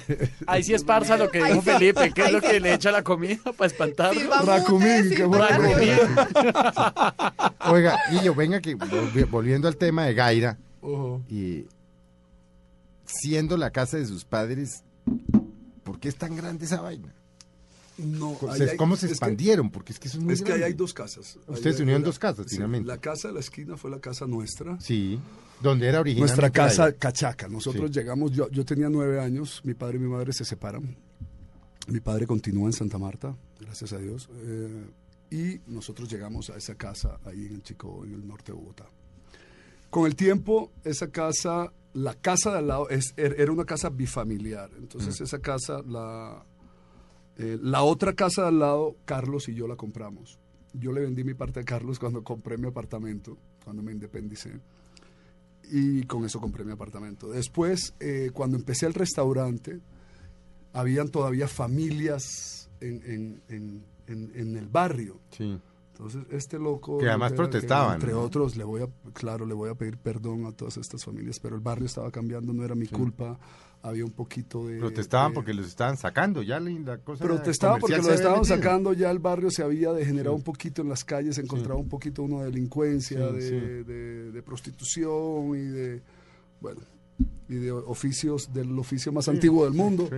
[0.46, 1.62] Ahí sí es parsa lo que dijo.
[1.62, 4.14] Felipe, que es lo que le echa la comida para espantar.
[4.44, 5.46] Racumín, qué bueno.
[7.70, 10.58] Oiga, Guillo, venga que volvi- volviendo al tema de Gaira
[11.28, 11.66] y
[13.04, 14.82] siendo la casa de sus padres,
[15.84, 17.12] ¿por qué es tan grande esa vaina?
[18.04, 19.70] No, ¿Cómo ahí se, hay- cómo se es que- expandieron?
[19.70, 21.38] Porque es que eso es muy Es que ahí hay dos casas.
[21.46, 22.86] Ustedes se unieron dos casas, sí, finalmente.
[22.88, 24.80] La casa de la esquina fue la casa nuestra.
[24.80, 25.18] Sí,
[25.62, 27.48] donde era originalmente Nuestra casa cachaca.
[27.48, 27.98] Nosotros Sí.
[27.98, 30.96] llegamos, yo, yo tenía nueve años, mi padre y mi madre se separan.
[31.88, 34.28] Mi padre continúa en Santa Marta, gracias a Dios.
[34.42, 34.84] eh,
[35.32, 38.86] y nosotros llegamos a esa casa ahí en el Chico, en el norte de Bogotá.
[39.88, 43.90] Con el tiempo, esa casa, la casa de al lado, es, er- era una casa
[43.90, 44.70] bifamiliar.
[44.78, 46.44] Entonces, esa casa, la,
[47.36, 50.38] eh, la otra casa de al lado, Carlos y yo la compramos.
[50.72, 54.60] Yo le vendí mi parte a Carlos cuando compré mi apartamento, cuando me independicé.
[55.72, 57.28] Y con eso compré mi apartamento.
[57.28, 59.80] Después, eh, cuando empecé el restaurante,
[60.72, 65.20] habían todavía familias en, en- en- en- el barrio.
[65.30, 65.58] Sí.
[65.92, 66.98] Entonces, este loco...
[66.98, 68.20] Que además que- protestaban, Entre ¿no?
[68.22, 71.54] otros, le voy a, claro, le voy a pedir perdón a todas estas familias, pero
[71.56, 73.38] el barrio estaba cambiando, no era mi culpa.
[73.82, 74.78] Había un poquito de...
[74.78, 78.10] Protestaban de- porque los estaban sacando, ya la, la cosa Protestaban porque comercial lo se
[78.10, 78.56] había estaban metido.
[78.56, 81.88] sacando, ya el barrio se había degenerado un poquito en las calles, se encontraba un
[81.88, 83.54] poquito uno de delincuencia, Sí, de, sí.
[83.90, 86.02] de- de prostitución y de,
[86.60, 86.80] bueno,
[87.48, 90.10] y de oficios, del oficio más antiguo del mundo.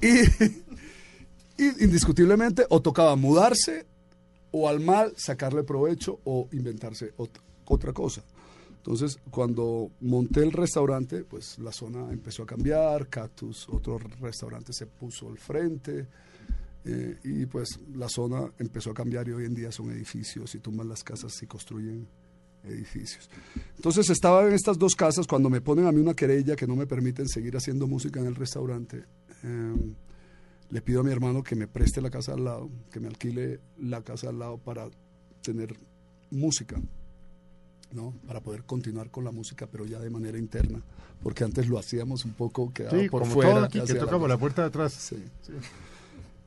[0.00, 0.06] Sí.
[1.58, 3.86] Y, y indiscutiblemente o tocaba mudarse
[4.52, 8.22] o al mal sacarle provecho o inventarse ot- otra cosa.
[8.80, 14.86] Entonces, cuando monté el restaurante, pues la zona empezó a cambiar, Cactus, otro restaurante se
[14.86, 16.08] puso al frente,
[16.86, 20.60] eh, y pues la zona empezó a cambiar y hoy en día son edificios y
[20.60, 22.08] tumban las casas y construyen
[22.64, 23.28] edificios.
[23.76, 26.74] Entonces estaba en estas dos casas cuando me ponen a mí una querella que no
[26.74, 29.04] me permiten seguir haciendo música en el restaurante.
[29.44, 29.74] eh,
[30.70, 33.60] le pido a mi hermano que me preste la casa al lado, que me alquile
[33.78, 34.88] la casa al lado para
[35.42, 35.76] tener
[36.30, 36.80] música,
[37.92, 38.14] ¿no?
[38.26, 40.80] Para poder continuar con la música, pero ya de manera interna,
[41.22, 43.50] porque antes lo hacíamos un poco quedaba Sí, por como fuera.
[43.54, 44.92] todo aquí, que hacia la puerta de atrás.
[44.92, 45.52] Sí, sí.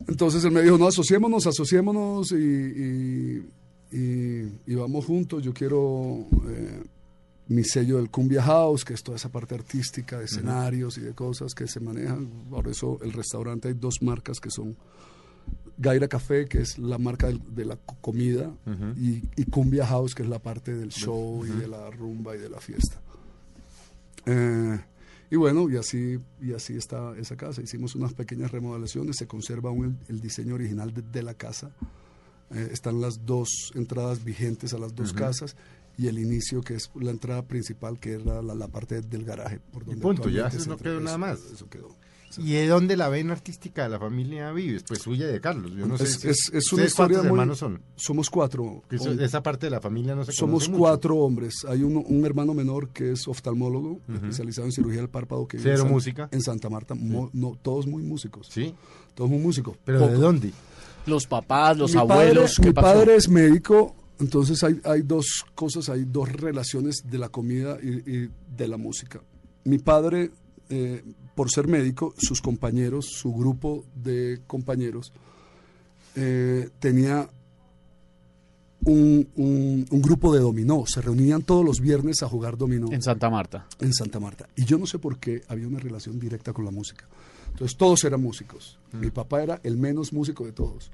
[0.07, 3.49] Entonces él me dijo, no, asociémonos, asociémonos y, y,
[3.91, 5.41] y- y vamos juntos.
[5.43, 6.83] Yo quiero eh,
[7.47, 11.13] mi sello del Cumbia House, que es toda esa parte artística de escenarios y de
[11.13, 12.27] cosas que se manejan.
[12.49, 14.75] Por eso el restaurante hay dos marcas que son
[15.77, 18.53] Gaira Café, que es la marca de, la co- comida,
[18.97, 22.39] y, y Cumbia House, que es la parte del show y de la rumba y
[22.39, 23.01] de la fiesta.
[24.25, 24.79] Eh,
[25.29, 27.61] y bueno, y así, y así está esa casa.
[27.61, 31.71] Hicimos unas pequeñas remodelaciones, se conserva aún el, el diseño original de, de la casa.
[32.51, 35.55] Eh, están las dos entradas vigentes a las dos casas
[35.97, 39.59] y el inicio, que es la entrada principal, que era la, la parte del garaje.
[39.71, 41.39] Por donde punto, ya, eso no quedó nada más.
[41.51, 41.95] Eso quedó.
[42.39, 44.81] ¿Y de dónde la vena artística de la familia vive?
[44.87, 45.71] Pues suya y de Carlos.
[45.75, 47.81] Yo no sé Es- si- es- es una ¿ustedes historia ¿Cuántos muy- hermanos son?
[47.95, 48.83] Somos cuatro.
[48.89, 50.79] Eso- esa parte de la familia no se Somos conoce mucho.
[50.79, 51.65] cuatro hombres.
[51.67, 55.47] Hay uno- un hermano menor que es oftalmólogo, especializado en cirugía del párpado.
[55.47, 56.29] Que Cero en San- música.
[56.31, 56.95] En Santa Marta.
[56.95, 58.47] Mo- no, todos muy músicos.
[58.49, 58.73] Sí,
[59.15, 59.77] Todos muy músicos.
[59.85, 60.11] pero Poco.
[60.11, 60.51] ¿de dónde?
[61.05, 62.87] Los papás, los mi abuelos, Padre, ¿qué mi pasó?
[62.87, 68.09] padre es médico, Entonces hay, hay dos cosas, hay dos relaciones de la comida y,
[68.09, 69.19] y de la música.
[69.65, 70.31] Mi padre,
[70.75, 71.03] eh,
[71.35, 75.11] por ser médico, sus compañeros, su grupo de compañeros,
[76.15, 77.29] eh, tenía
[78.85, 80.83] un, un- un grupo de dominó.
[80.87, 83.67] Se reunían todos los viernes a jugar dominó En Santa Marta.
[83.79, 84.47] en Santa Marta.
[84.55, 87.07] Y yo no sé por qué había una relación directa con la música.
[87.51, 88.79] Entonces todos eran músicos.
[88.93, 90.91] Mi papá era el menos músico de todos.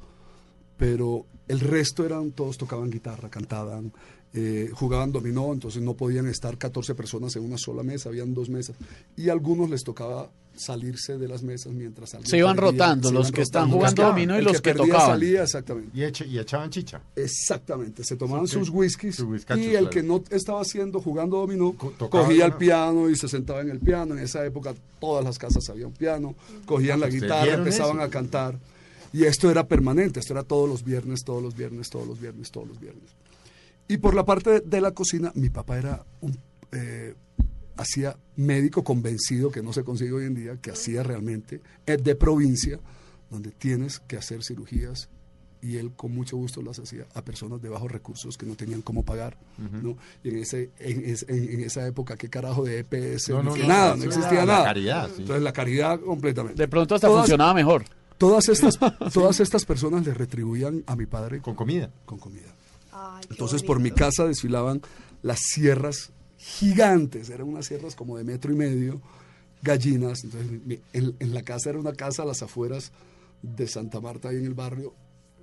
[0.78, 3.92] Pero el resto eran, todos tocaban guitarra, cantaban,
[4.34, 8.50] eh, jugaban dominó, entonces no podían estar 14 personas en una sola mesa, habían dos
[8.50, 8.76] mesas.
[9.18, 13.08] Y a algunos les tocaba salirse de las mesas mientras alguien Se iban perdía, rotando,
[13.08, 13.78] se los iban que están rotando.
[13.78, 15.08] jugando El dominó y el los que perdía tocaban.
[15.08, 15.98] salía, exactamente.
[15.98, 17.02] Y, eche- y echaban chicha.
[17.16, 19.90] Exactamente, se tomaban Sí, sus whiskies y el claro.
[19.90, 22.58] que no estaba haciendo jugando dominó Co- cogía el ¿no?
[22.58, 24.16] piano y se sentaba en el piano.
[24.16, 28.06] En esa época todas las casas había un piano, cogían la ¿Ustedes guitarra, empezaban eso?
[28.06, 28.60] a cantar
[29.14, 32.52] y esto era permanente, esto era todos los viernes, todos los viernes, todos los viernes,
[32.52, 33.06] todos los viernes.
[33.90, 36.38] Y por la parte de la cocina, mi papá era un
[36.72, 37.14] eh,
[37.76, 42.16] hacía médico convencido que no se consigue hoy en día, que hacía realmente eh, de
[42.16, 42.80] provincia,
[43.30, 45.10] donde tienes que hacer cirugías
[45.62, 48.82] y él con mucho gusto las hacía a personas de bajos recursos que no tenían
[48.82, 49.98] cómo pagar, ¿no?
[50.24, 53.30] Y en, ese, en, en- en esa época, ¿qué carajo de EPS?
[53.30, 54.64] No, no, no, nada, no existía la nada.
[54.66, 55.22] caridad, sí.
[55.22, 56.62] Entonces la caridad completamente.
[56.62, 57.84] De pronto hasta Todas- funcionaba mejor.
[58.18, 58.78] Todas estas,
[59.14, 61.90] todas estas personas le retribuían a mi padre Con comida.
[62.06, 62.54] con comida.
[62.92, 64.82] Ay, Entonces por mi casa desfilaban
[65.22, 69.02] las sierras gigantes, eran unas sierras como de metro y medio,
[69.62, 70.24] gallinas.
[70.24, 72.92] Entonces en, en la casa era una casa a las afueras
[73.42, 74.94] de Santa Marta, ahí en el barrio,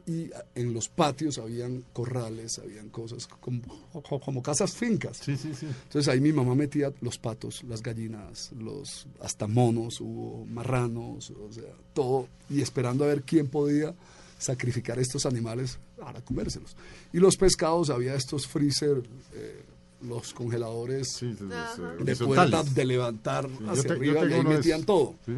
[0.09, 5.17] y en los patios habían corrales, habían cosas como, como- como casas fincas.
[5.17, 5.67] Sí, sí, sí.
[5.67, 11.53] Entonces ahí mi mamá metía los patos, las gallinas, los hasta monos, hubo marranos, o
[11.53, 13.95] sea, todo, y esperando a ver quién podía
[14.39, 16.77] sacrificar estos animales para comérselos.
[17.13, 19.03] Y los pescados, había estos freezer,
[19.35, 19.63] eh,
[20.03, 21.73] los congeladores Sí, sí, sí, Ajá.
[21.75, 22.27] sí, de horizontales.
[22.51, 24.87] puerta de levantar yo hacia te- arriba y ahí de metían esos.
[24.87, 25.33] todo, Sí.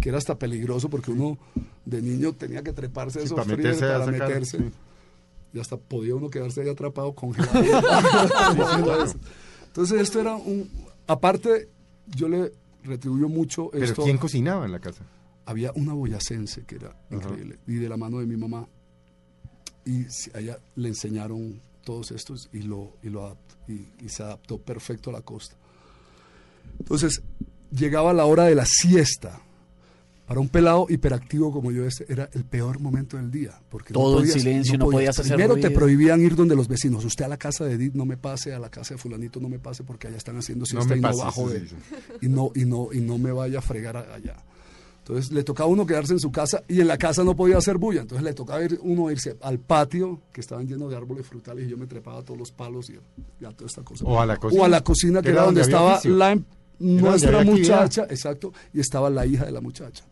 [0.00, 1.36] que era hasta peligroso porque uno
[1.84, 4.58] de niño tenía que treparse a Sí, esos para freezer meterse para sacar, meterse.
[4.58, 4.64] sí.
[5.52, 7.52] Y hasta podía uno quedarse ahí atrapado congelado.
[9.66, 10.68] Entonces esto era un...
[11.06, 11.68] Aparte,
[12.14, 12.52] yo le
[12.84, 14.02] retribuyo mucho Pero esto.
[14.04, 15.04] ¿quién cocinaba en la casa?
[15.46, 17.58] Había una boyacense que era increíble.
[17.66, 18.68] Y de la mano de mi mamá.
[19.84, 24.22] Y a ella le enseñaron todos estos y, lo, y, lo adapt- y, y se
[24.22, 25.56] adaptó perfecto a la costa.
[26.78, 27.22] Entonces,
[27.70, 29.40] llegaba la hora de la siesta.
[30.26, 33.60] Para un pelado hiperactivo como yo, este era el peor momento del día.
[33.68, 36.66] Porque no Todo en podías- silencio, no podías hacer Primero te prohibían ir donde los
[36.66, 37.04] vecinos.
[37.04, 39.50] Usted a la casa de Edith no me pase, a la casa de fulanito no
[39.50, 41.68] me pase porque allá están haciendo siesta me y no bajo de,
[42.22, 44.42] y no y no y no me vaya a fregar allá.
[45.06, 47.58] Entonces le tocaba a uno quedarse en su casa y en la casa no podía
[47.58, 48.00] hacer bulla.
[48.00, 51.70] Entonces le tocaba ir, uno irse al patio que estaban llenos de árboles frutales y
[51.70, 52.94] yo me trepaba a todos los palos y
[53.38, 54.04] ya toda esta cosa.
[54.06, 54.62] O a la cocina.
[54.62, 56.44] O a la cocina que era donde estaba la em-
[56.78, 60.04] nuestra muchacha, exacto, y estaba la hija de la muchacha.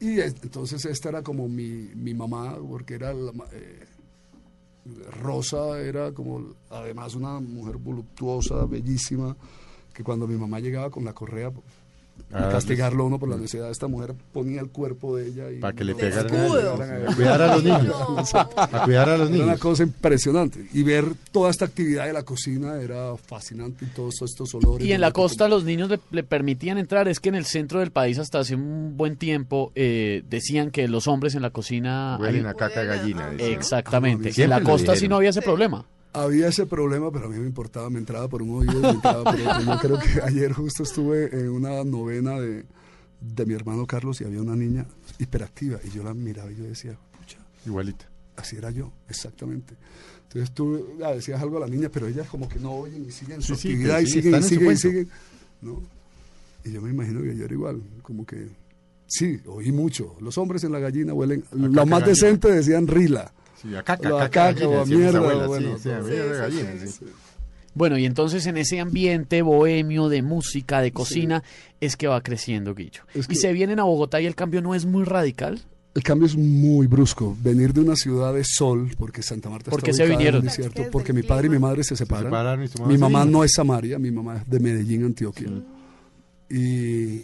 [0.00, 3.86] Y es- entonces esta era como mi, mi mamá, porque era la eh,
[5.22, 9.34] Rosa, era como además una mujer voluptuosa, bellísima,
[9.94, 11.50] que cuando mi mamá llegaba con la correa,
[12.36, 15.60] Ah, castigarlo a uno por la necesidad, esta mujer ponía el cuerpo de ella y
[15.60, 16.82] Para que le pegaran escudo.
[16.82, 17.86] a, a cuidar a los niños.
[17.86, 18.18] No.
[18.56, 19.60] A cuidar a los Era una niños.
[19.60, 20.66] cosa impresionante.
[20.72, 24.84] Y ver toda esta actividad de la cocina era fascinante y todos estos olores.
[24.84, 27.06] Y en la costa los niños le, le permitían entrar.
[27.06, 30.88] Es que en el centro del país hasta hace un buen tiempo eh, decían que
[30.88, 32.18] los hombres en la cocina...
[32.20, 33.30] Huelen hay- a caca de gallina.
[33.30, 33.52] decían.
[33.52, 34.32] Exactamente.
[34.32, 35.86] Siempre en la costa sí no había ese problema.
[36.14, 38.90] Había ese problema, pero a mí me importaba, me entraba por un oído y me
[38.90, 39.60] entraba por otro.
[39.62, 42.64] Yo creo que ayer justo estuve en una novena de,
[43.20, 44.86] de mi hermano Carlos y había una niña
[45.18, 48.08] hiperactiva y yo la miraba y yo decía, pucha, Igualita.
[48.36, 49.74] así era yo, exactamente.
[50.24, 53.10] Entonces tú ah, decías algo a la niña, pero ellas como que no oyen y
[53.10, 55.08] siguen su Sí, sí, actividad y siguen y siguen y siguen.
[55.62, 55.82] ¿no?
[56.64, 58.48] Y yo me imagino que yo era igual, como que
[59.06, 60.16] sí, oí mucho.
[60.20, 62.06] Los hombres en la gallina huelen, lo caca más gallina.
[62.06, 63.32] decente decían rila.
[63.64, 65.78] Sí, a caca, Lo a caca, caca, gallina, o a decían mis mierda, abuelas, bueno,
[65.78, 65.88] sí,
[67.98, 71.42] y entonces en ese ambiente bohemio de música, de cocina,
[71.80, 73.02] es que va creciendo Guillo.
[73.14, 75.60] Es Y se vienen a Bogotá y el cambio no es muy radical.
[75.94, 77.36] El cambio es muy brusco.
[77.40, 80.18] Venir de una ciudad de sol, porque Santa Marta ¿Por está qué se ubicada en
[80.18, 80.40] vinieron?
[80.40, 82.24] un desierto, Es del porque mi padre y mi madre se separan.
[82.26, 85.48] separaron y mi mamá no es Samaria, mi mamá es de Medellín, Antioquia.
[86.50, 87.22] Y,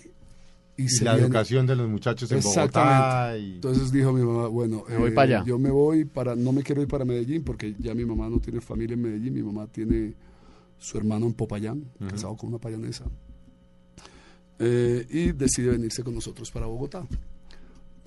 [0.81, 2.65] y, Y se la viene- educación de los muchachos en Bogotá.
[2.65, 3.39] Exactamente.
[3.47, 3.55] Y...
[3.57, 5.45] Entonces dijo mi mamá, bueno, Me voy eh, para allá.
[5.47, 8.39] yo me voy para, no me quiero ir para Medellín porque ya mi mamá no
[8.41, 10.15] tiene familia en Medellín, mi mamá tiene
[10.79, 13.05] su hermano en Popayán, casado con una payanesa.
[14.59, 17.07] Eh, y decide venirse con nosotros para Bogotá,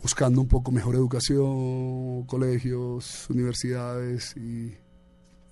[0.01, 4.74] buscando un poco mejor educación, colegios, universidades y,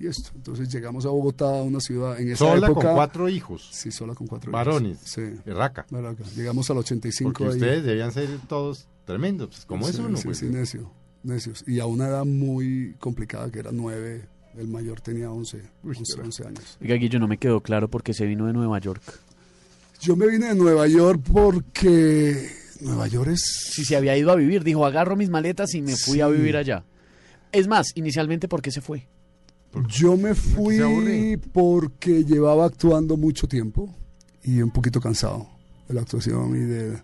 [0.01, 0.31] y esto.
[0.35, 2.87] Entonces llegamos a Bogotá, una ciudad en esa Sola época.
[2.87, 3.69] con cuatro hijos.
[3.71, 4.65] Sí, sola con cuatro hijos.
[4.65, 4.97] Varones.
[5.03, 5.21] Sí.
[5.45, 5.85] Raca.
[6.35, 7.49] Llegamos al 85 Porque ahí.
[7.59, 9.49] ustedes debían ser todos tremendos.
[9.49, 10.17] Pues, ¿Cómo es Sí, uno?
[10.17, 10.37] Sí, pues?
[10.39, 10.91] sí, necio,
[11.23, 11.63] necios.
[11.67, 14.27] Y a una edad muy complicada, que era nueve.
[14.57, 16.25] El mayor tenía 11, Uy, 11, carajo.
[16.25, 16.77] 11 años.
[16.81, 19.01] Oiga, Guillo, no me quedó claro por qué se vino de Nueva York.
[20.01, 22.49] Yo me vine de Nueva York porque
[22.81, 23.41] Nueva York es...
[23.73, 26.57] Si se había ido a vivir, dijo, agarro mis maletas y me fui a vivir
[26.57, 26.83] allá.
[27.53, 29.07] Es más, inicialmente, ¿por qué se fue?
[29.87, 33.89] Yo me fui porque llevaba actuando mucho tiempo
[34.43, 35.47] y un poquito cansado
[35.87, 36.97] de la actuación y de,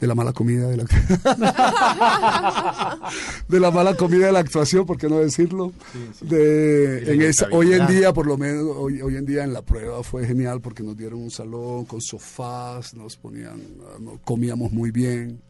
[0.00, 0.84] de la mala comida de la
[3.48, 5.72] de la mala comida de la actuación, ¿por qué no decirlo?
[6.20, 9.62] De, en esa, hoy en día, por lo menos, hoy, hoy en día en la
[9.62, 13.60] prueba fue genial porque nos dieron un salón con sofás, nos ponían,
[14.24, 15.40] comíamos muy bien,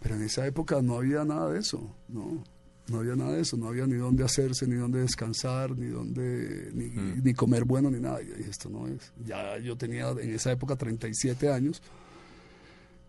[0.00, 2.42] pero en esa época no había nada de eso, ¿no?
[2.88, 6.70] No había nada de eso, no había ni dónde hacerse, ni dónde descansar, ni dónde,
[6.72, 6.88] ni,
[7.20, 8.22] ni comer bueno, ni nada.
[8.22, 9.12] Y yo dije, esto no es.
[9.24, 11.82] Ya yo tenía en esa época 37 años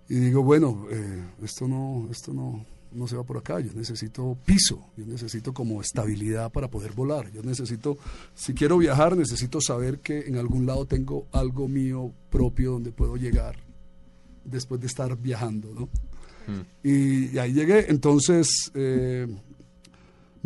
[0.09, 3.59] y digo, bueno, eh, esto no, esto no, no se va por acá.
[3.59, 7.29] Yo necesito piso, yo necesito como estabilidad para poder volar.
[7.31, 7.97] Yo necesito,
[8.33, 13.17] si quiero viajar, necesito saber que en algún lado tengo algo mío propio donde puedo
[13.17, 13.57] llegar
[14.43, 15.89] después de estar viajando, ¿no?
[16.81, 19.27] Y, y ahí llegué, entonces eh,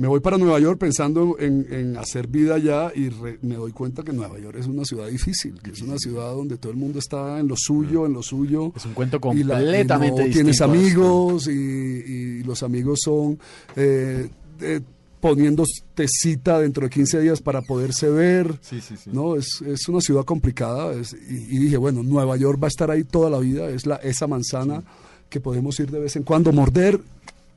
[0.02, 3.72] me voy para Nueva York pensando en, en hacer vida allá y re- me doy
[3.72, 6.78] cuenta que Nueva York es una ciudad difícil, que es una ciudad donde todo el
[6.78, 8.74] mundo está en lo suyo, en lo suyo.
[8.76, 10.34] Es un cuento Y la- y completamente no distinto.
[10.34, 13.40] Tienes amigos y, y los amigos son
[13.76, 14.28] eh,
[14.60, 14.82] eh,
[15.20, 18.58] poniéndote cita dentro de 15 días para poderse ver.
[18.62, 19.12] Sí, sí, sí.
[19.14, 22.70] No, es, es una ciudad complicada es- y, y dije, bueno, Nueva York va a
[22.70, 24.84] estar ahí toda la vida, es la, esa manzana
[25.30, 27.00] que podemos ir de vez en cuando, morder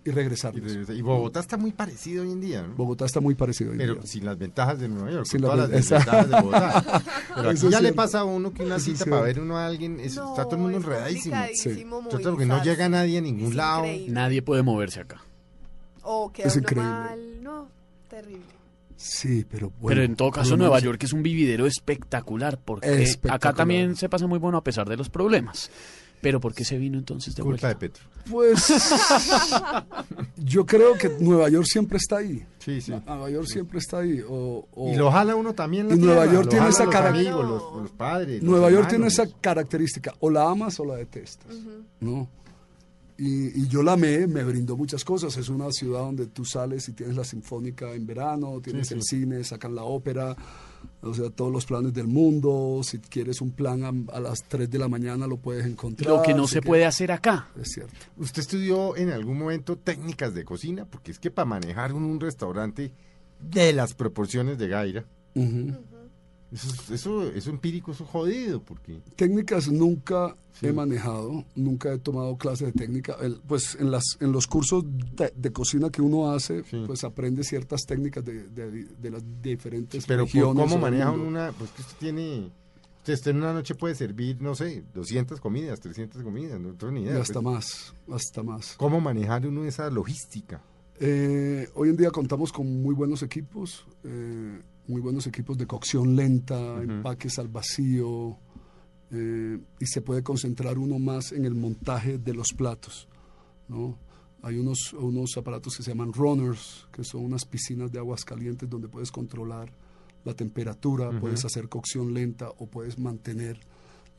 [0.05, 0.55] y regresar.
[0.57, 2.75] Y, regresa- y Bogotá está muy parecido hoy en día, ¿no?
[2.75, 3.71] Bogotá está muy parecido.
[3.71, 4.03] hoy en Pero día.
[4.07, 7.03] sin las ventajas de Nueva York, Sin con las todas las ven- desventajas de Bogotá.
[7.37, 9.25] Pero aquí Eso ya le pasa a uno que una Eso cita para cierto.
[9.25, 11.35] ver uno a alguien, es- No, está todo el mundo enredadísimo.
[11.37, 13.85] complicadísimo Yo creo que no llega nadie a ningún Es lado.
[13.87, 14.13] increíble.
[14.15, 15.23] Nadie puede moverse acá.
[16.03, 16.91] O queda Es increíble.
[16.91, 17.43] mal.
[17.43, 17.69] No,
[18.09, 18.45] terrible.
[18.97, 19.89] Sí, pero bueno.
[19.89, 23.55] Pero en todo caso, Nueva York es un vividero espectacular, porque acá Espectacular.
[23.55, 25.71] también se pasa muy bueno a pesar de los problemas.
[26.25, 27.79] Pero ¿por qué se vino entonces de Culpa de vuelta?
[27.79, 28.05] Petro.
[28.29, 28.72] Pues
[30.37, 32.45] yo creo que Nueva York siempre está ahí.
[32.59, 32.93] Sí, sí.
[33.07, 34.20] Nueva York siempre está ahí.
[34.29, 35.89] O, o- Y lo jala uno también.
[35.89, 38.43] la Y Nueva York lo tiene esa los cara- amigos, los, los padres.
[38.43, 41.55] los Nueva York tiene esa característica, o la amas o la detestas,
[42.01, 42.29] ¿no?
[43.16, 45.37] Y, y yo la amé, me brindó muchas cosas.
[45.37, 49.03] Es una ciudad donde tú sales y tienes la sinfónica en verano, tienes Sí, el
[49.03, 49.20] sí.
[49.20, 50.35] cine, sacan la ópera,
[51.07, 52.81] o sea, todos los planes del mundo.
[52.83, 56.11] Si quieres un plan a, a las 3 de la mañana lo puedes encontrar.
[56.11, 57.49] Lo que no se puede hacer acá.
[57.61, 57.95] Es cierto.
[58.17, 60.85] ¿Usted estudió en algún momento técnicas de cocina?
[60.85, 62.93] Porque es que para manejar un, un restaurante
[63.41, 65.05] de las proporciones de Gaira.
[66.55, 69.01] Eso, es- eso, eso empírico, eso es jodido, porque...
[69.17, 70.69] Técnicas nunca Sí.
[70.69, 73.17] he manejado, nunca he tomado clases de técnica.
[73.21, 74.85] El- pues en, las, en los cursos
[75.17, 76.85] de, de cocina que uno hace, Sí.
[76.87, 80.63] pues aprende ciertas técnicas de, de- de las diferentes Pero regiones.
[80.65, 81.51] ¿cómo maneja una...?
[81.53, 82.51] Pues que usted tiene...
[82.99, 86.93] Usted, usted en una noche puede servir, no sé, 200 comidas, 300 comidas, no tengo
[86.93, 87.19] ni idea.
[87.19, 87.45] Y hasta pues.
[87.45, 88.77] más, hasta más.
[88.79, 90.63] ¿Cómo manejar uno esa logística?
[91.01, 96.14] Eh, hoy en día contamos con muy buenos equipos, eh, muy buenos equipos de cocción
[96.16, 98.37] lenta, empaques al vacío,
[99.11, 103.09] eh, y se puede concentrar uno más en el montaje de los platos.
[103.68, 103.99] ¿no?
[104.43, 108.68] Hay unos, unos aparatos que se llaman runners, que son unas piscinas de aguas calientes
[108.68, 109.72] donde puedes controlar
[110.24, 113.59] la temperatura, puedes hacer cocción lenta o puedes mantener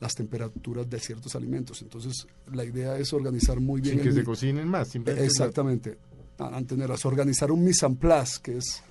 [0.00, 1.82] las temperaturas de ciertos alimentos.
[1.82, 5.26] Entonces, la idea es organizar muy bien Sin que el se cocinen más, simplemente...
[5.26, 5.98] Exactamente.
[6.38, 8.82] A- Anteneras, organizar un mise en place, que es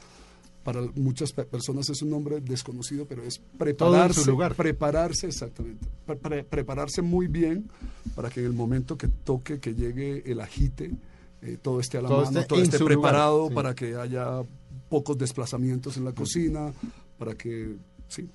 [0.65, 4.55] para muchas pe- personas es un nombre desconocido, pero es prepararse, lugar.
[4.55, 7.69] prepararse exactamente, pre- pre- prepararse muy bien
[8.15, 10.91] para que en el momento que toque, que llegue el ajite,
[11.43, 13.53] eh, todo esté a la Todo mano, esté todo esté lugar, preparado sí.
[13.53, 14.41] para que haya
[14.89, 16.73] pocos desplazamientos en la cocina,
[17.19, 17.75] para que
[18.07, 18.27] sí,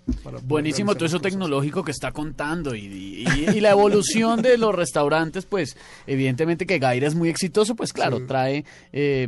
[0.45, 1.33] Buenísimo todo eso cosas.
[1.33, 2.85] tecnológico que está contando y,
[3.27, 3.27] y-
[3.57, 5.77] y la evolución de los restaurantes, pues
[6.07, 8.25] evidentemente que Gaira es muy exitoso, pues claro, Sí.
[8.27, 9.27] trae, eh,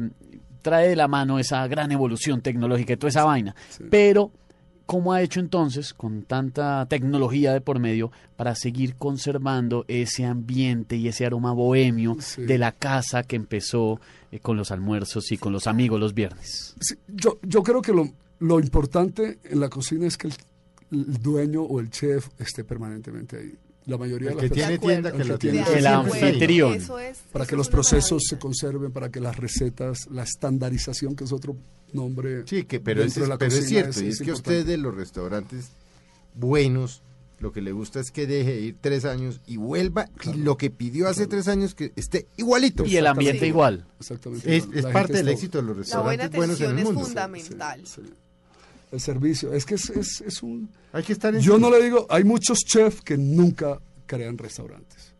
[0.62, 3.54] trae de la mano esa gran evolución tecnológica y toda esa vaina.
[3.68, 3.84] Sí.
[3.90, 4.30] Pero,
[4.86, 10.96] ¿cómo ha hecho entonces, con tanta tecnología de por medio, para seguir conservando ese ambiente
[10.96, 12.42] y ese aroma bohemio Sí.
[12.42, 14.00] de la casa que empezó
[14.30, 16.74] eh, con los almuerzos y con los amigos los viernes?
[16.80, 18.08] Sí, yo, yo creo que lo,
[18.38, 20.34] lo importante en la cocina es que el,
[20.90, 23.54] el dueño o el chef esté permanentemente ahí.
[23.86, 26.74] La mayoría El de que las tiene tienda, el que la tiene- tienda El anfitrión.
[26.74, 30.22] Eso es, para eso que es los procesos se conserven, para que las recetas, la
[30.22, 31.56] estandarización, que es otro
[31.92, 32.44] nombre.
[32.46, 34.58] Sí, que, pero, es, dentro de la pero es cierto, y es, que a importante.
[34.60, 35.70] usted de los restaurantes
[36.34, 37.02] buenos,
[37.40, 40.56] lo que le gusta es que deje de ir tres años y vuelva, y lo
[40.56, 42.84] que pidió hace tres años que esté igualito.
[42.86, 43.46] Y el ambiente Sí.
[43.46, 43.84] igual.
[43.98, 44.56] Exactamente.
[44.56, 44.78] Es, igual.
[44.78, 47.00] es parte del éxito de los restaurantes buenos en atención el es mundo.
[47.04, 47.80] fundamental.
[47.84, 48.02] Sí.
[48.92, 49.52] El servicio.
[49.54, 50.70] Es que es, es- es un.
[50.92, 52.06] Hay que estar en Yo no le digo.
[52.10, 55.12] Hay muchos chefs que nunca crean restaurantes.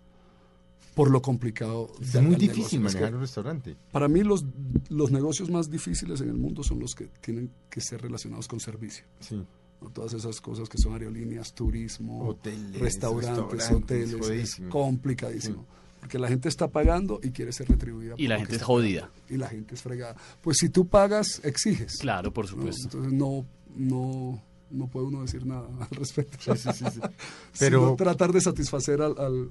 [0.95, 1.91] Por lo complicado.
[2.01, 2.87] Es muy difícil negocio.
[2.87, 3.77] Es que manejar un restaurante.
[3.91, 4.45] Para mí, los,
[4.91, 8.61] los negocios más difíciles en el mundo son los que tienen que ser relacionados con
[8.61, 9.05] servicio.
[9.21, 9.43] Sí.
[9.81, 9.89] ¿no?
[9.89, 14.63] Todas esas cosas que son aerolíneas, turismo, Hoteles, restaurantes, restaurantes, hoteles.
[14.69, 15.67] Complicadísimo.
[15.99, 18.15] Porque la gente está pagando y quiere ser retribuida.
[18.19, 19.03] Y la gente es jodida.
[19.09, 19.23] pagando.
[19.35, 20.17] Y la gente es fregada.
[20.43, 21.97] Pues si tú pagas, exiges.
[22.01, 22.51] Claro, por ¿no?
[22.51, 22.83] supuesto.
[22.99, 23.47] Entonces no,
[23.77, 26.39] no, no puede uno decir nada al respecto.
[26.57, 27.01] Sí, sí, sí, sí.
[27.59, 29.49] Pero tratar de satisfacer al, al-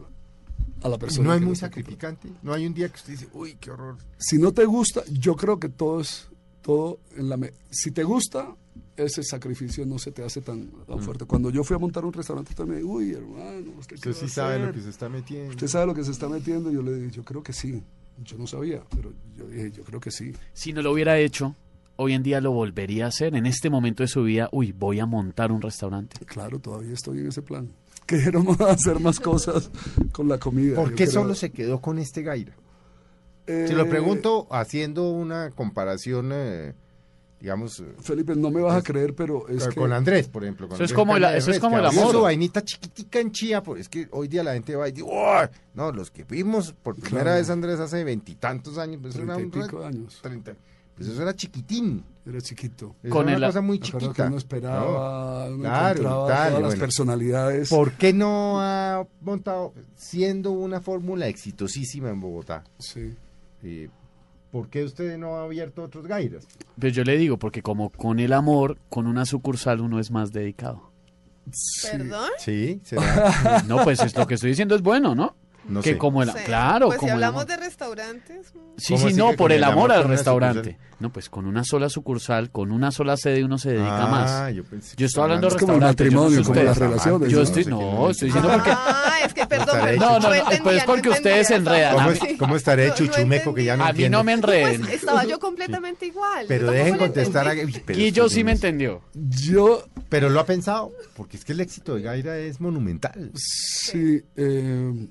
[0.84, 1.28] a la persona.
[1.30, 2.30] No es muy sacrificante.
[2.41, 3.97] No hay un día que usted dice, uy, qué horror.
[4.17, 6.28] Si no te gusta, yo creo que todo es
[6.61, 8.55] todo en la me- si te gusta
[8.95, 11.01] ese sacrificio no se te hace tan, tan Mm.
[11.01, 11.26] fuerte.
[11.26, 14.59] Cuando yo fui a montar un restaurante también, uy, hermano, usted, qué Usted sí sabe
[14.59, 15.49] lo que se está metiendo.
[15.49, 16.69] Usted sabe lo que se está metiendo.
[16.72, 17.82] Yo le dije, yo creo que sí.
[18.24, 20.34] Yo no sabía, pero yo dije, yo creo que sí.
[20.53, 21.55] Si no lo hubiera hecho,
[22.01, 23.35] hoy en día lo volvería a hacer.
[23.35, 26.17] En este momento de su vida, uy, voy a montar un restaurante.
[26.25, 27.69] Claro, todavía estoy en ese plan.
[28.05, 29.69] Queremos hacer más cosas
[30.11, 30.75] con la comida.
[30.75, 32.53] ¿Por qué creo- solo se quedó con este Gaira?
[33.47, 36.73] Eh, Se lo pregunto haciendo una comparación, eh,
[37.39, 40.67] digamos, eh, Felipe, no me vas a creer, pero es que con Andrés, por ejemplo.
[40.67, 42.11] con Eso es Andrés como el- Carne de eso es como el amor.
[42.11, 45.03] su vainita chiquitica en Chía, porque es que hoy día la gente va y dice,
[45.03, 47.37] "Uy", no, los que vimos por primera Claro.
[47.39, 50.19] vez Andrés hace veintitantos años, pues eso treinta y pico años.
[50.21, 50.53] 30,
[50.95, 52.03] pues eso era chiquitín.
[52.25, 52.95] Era chiquito.
[53.01, 54.27] Eso Con era el- una cosa muy chiquita.
[54.27, 57.69] uno esperaba, uno Claro, encontraba tal, todas las personalidades.
[57.69, 62.63] ¿Por qué no ha montado, siendo una fórmula exitosísima en Bogotá?
[62.79, 63.15] Sí.
[63.63, 63.89] eh,
[64.51, 66.45] ¿Por qué usted no ha abierto otros Gairas?
[66.77, 70.31] Pero yo le digo, porque como con el amor, con una sucursal uno es más
[70.33, 70.91] dedicado.
[71.51, 71.87] Sí.
[71.91, 72.29] ¿Perdón?
[72.37, 73.01] Sí, será.
[73.67, 75.35] No, pues es lo que estoy diciendo es bueno, ¿no?
[75.68, 75.97] No que sé.
[75.97, 76.38] como el Sí.
[76.45, 79.91] claro, Pues si como el hablamos de restaurantes, Sí, ¿Cómo sí, no, por el amor
[79.91, 80.72] amor al restaurante.
[80.72, 80.91] sucursal?
[80.99, 84.53] No, pues con una sola sucursal, con una sola sede uno se dedica Ah, más.
[84.55, 86.51] yo pensé Yo estoy hablando de Es como el restaurantes, yo no sé matrimonio, como
[86.51, 86.66] ustedes.
[86.66, 87.30] las relaciones.
[87.32, 87.43] Yo ¿no?
[87.43, 88.12] estoy, no, es.
[88.12, 89.78] estoy diciendo porque Ah, es que perdón.
[89.99, 90.30] No, no, no,
[90.64, 91.95] pues es porque ustedes se enredan.
[91.95, 94.34] ¿Cómo, es- cómo estaré No, hecho no chumeco que ya no a mí no me
[94.34, 94.82] enreden.
[94.82, 96.45] Pues estaba yo completamente igual.
[96.47, 97.53] Pero Yo dejen contestar a...
[97.53, 99.01] Guillo esto sí me entendió.
[99.14, 103.32] Yo, Pero lo ha pensado, porque es que el éxito de Gaira es monumental.
[103.36, 105.07] sí, eh,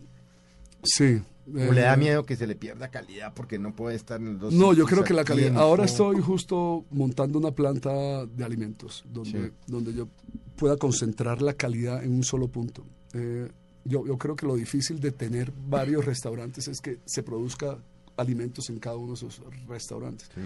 [0.83, 1.21] sí.
[1.53, 4.35] ¿O le da eh, miedo que se le pierda calidad porque no puede estar en
[4.35, 5.47] los dos No, yo creo que la calidad.
[5.49, 5.61] tiempo?
[5.61, 9.53] Ahora estoy justo montando una planta de alimentos donde, Sí.
[9.67, 10.07] donde yo
[10.55, 12.85] pueda concentrar la calidad en un solo punto.
[13.15, 13.51] Eh,
[13.85, 17.79] yo, yo creo que lo difícil de tener varios restaurantes es que se produzca
[18.17, 20.29] alimentos en cada uno de esos restaurantes.
[20.33, 20.41] Sí.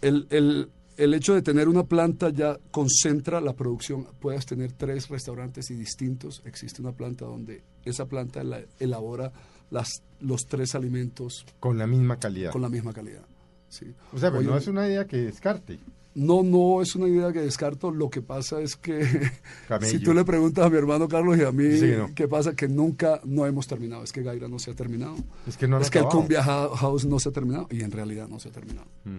[0.00, 4.06] El, el- el hecho de tener una planta ya concentra la producción.
[4.20, 6.42] Puedas tener tres restaurantes y distintos.
[6.44, 9.32] Existe una planta donde esa planta la- elabora
[9.70, 12.52] las, los tres alimentos Con la misma calidad.
[12.52, 13.24] con la misma calidad.
[13.68, 13.92] Sí.
[14.12, 15.80] O sea, pero no es una idea que descarte.
[16.14, 17.90] no, no es una idea que descarto.
[17.90, 19.04] Lo que pasa es que
[19.82, 21.64] si tú le preguntas a mi hermano Carlos y a mí
[21.96, 22.14] no.
[22.14, 24.04] qué pasa, que nunca no hemos terminado.
[24.04, 25.16] Es que Gaira no se ha terminado.
[25.48, 26.04] Es que no es que el.
[26.04, 28.86] Cumbia House no se ha terminado y en realidad no se ha terminado.
[29.04, 29.16] Mm.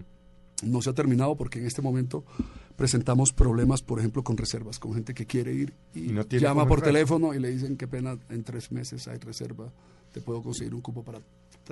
[0.62, 2.24] No se ha terminado porque en este momento
[2.76, 6.44] presentamos problemas, por ejemplo, con reservas, con gente que quiere ir y, Y no tiene
[6.46, 9.72] llama por teléfono y le dicen qué pena, en tres meses hay reserva,
[10.12, 11.20] te puedo conseguir un cupo para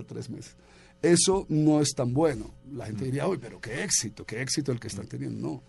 [0.07, 0.55] tres meses.
[1.03, 2.55] Eso no es tan bueno.
[2.72, 2.87] La Mm.
[2.89, 5.41] gente diría, uy, pero qué éxito, qué éxito el que están teniendo.
[5.49, 5.62] No,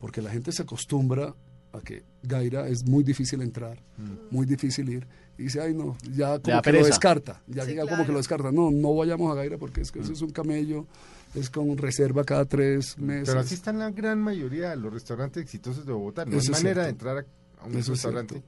[0.00, 1.34] porque la gente se acostumbra
[1.72, 4.34] a que Gaira es muy difícil entrar, Mm.
[4.34, 5.06] muy difícil ir,
[5.38, 8.18] y dice, ay, no, ya como que lo descarta, ya, Sí, ya como que lo
[8.18, 8.50] descarta.
[8.50, 10.02] No, no vayamos a Gaira porque es que Mm.
[10.02, 10.86] eso es un camello,
[11.34, 13.28] es con reserva cada tres meses.
[13.28, 16.24] Pero así están la gran mayoría de los restaurantes exitosos de Bogotá.
[16.24, 17.26] No Eso hay manera de entrar
[17.60, 18.42] a, un Eso restaurante.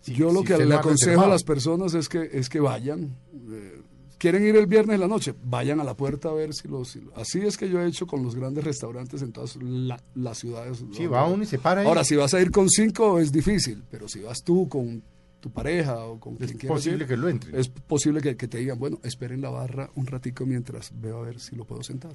[0.00, 3.16] si- Yo lo si que le aconsejo a las personas es que, es que vayan.
[3.50, 3.80] eh,
[4.18, 5.34] ¿Quieren ir el viernes en la noche?
[5.42, 6.90] Vayan a la puerta a ver si los...
[6.90, 10.38] si- así es que yo he hecho con los grandes restaurantes en todas la- las
[10.38, 10.84] ciudades.
[10.92, 11.86] Sí, va uno y se para ahí.
[11.88, 15.02] Ahora, si vas a ir con cinco es difícil, pero si vas tú con
[15.42, 17.60] tu pareja o con es quien quieras posible ir, que lo entre.
[17.60, 21.22] es posible que, que te digan, bueno, esperen la barra un ratico mientras veo a
[21.26, 22.12] ver si lo puedo sentar.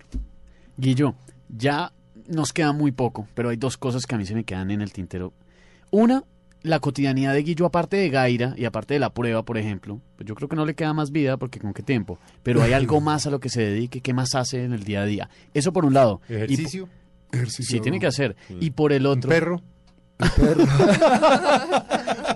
[0.77, 1.15] Guillo,
[1.49, 1.91] ya
[2.27, 4.81] nos queda muy poco, pero hay dos cosas que a mí se me quedan en
[4.81, 5.33] el tintero.
[5.91, 6.23] Una,
[6.63, 10.27] la cotidianidad de Guillo, aparte de Gaira y aparte de la prueba, por ejemplo, pues
[10.27, 13.01] yo creo que no le queda más vida porque con qué tiempo, pero hay algo
[13.01, 15.29] más a lo que se dedique, qué más hace en el día a día.
[15.53, 16.21] Eso por un lado.
[16.27, 16.89] Y po- Ejercicio,
[17.31, 17.77] Ejercicio.
[17.77, 18.35] sí, tiene que hacer.
[18.59, 19.29] Y por el un otro,
[20.17, 20.63] perro.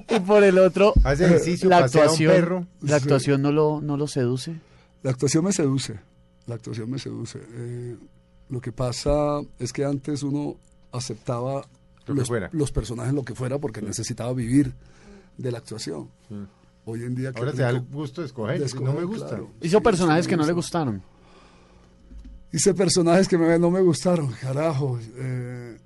[0.09, 2.67] y por el otro, Hace ejercicio, la un actuación, perro.
[2.81, 4.55] la actuación no lo, no lo seduce.
[5.03, 5.99] La actuación me seduce,
[6.47, 7.39] la actuación me seduce.
[7.53, 7.97] Eh,
[8.49, 10.57] lo que pasa es que antes uno
[10.91, 11.65] aceptaba
[12.05, 12.49] Lo que los, fuera.
[12.51, 14.73] los personajes lo que fuera porque necesitaba vivir
[15.37, 16.09] de la actuación.
[16.85, 17.31] Hoy en día...
[17.35, 18.59] Ahora te da el gusto de escoger.
[18.59, 19.27] de no me gusta.
[19.29, 19.49] claro.
[19.61, 21.01] Hizo personajes que no le gustaron.
[22.51, 24.99] Hice personajes que me, no me gustaron, carajo.
[25.15, 25.79] eh,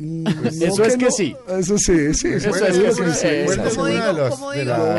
[0.00, 0.26] mm,
[0.62, 1.36] Eso es que no, sí.
[1.48, 2.28] Eso sí, sí.
[2.28, 3.26] Eso es que sí,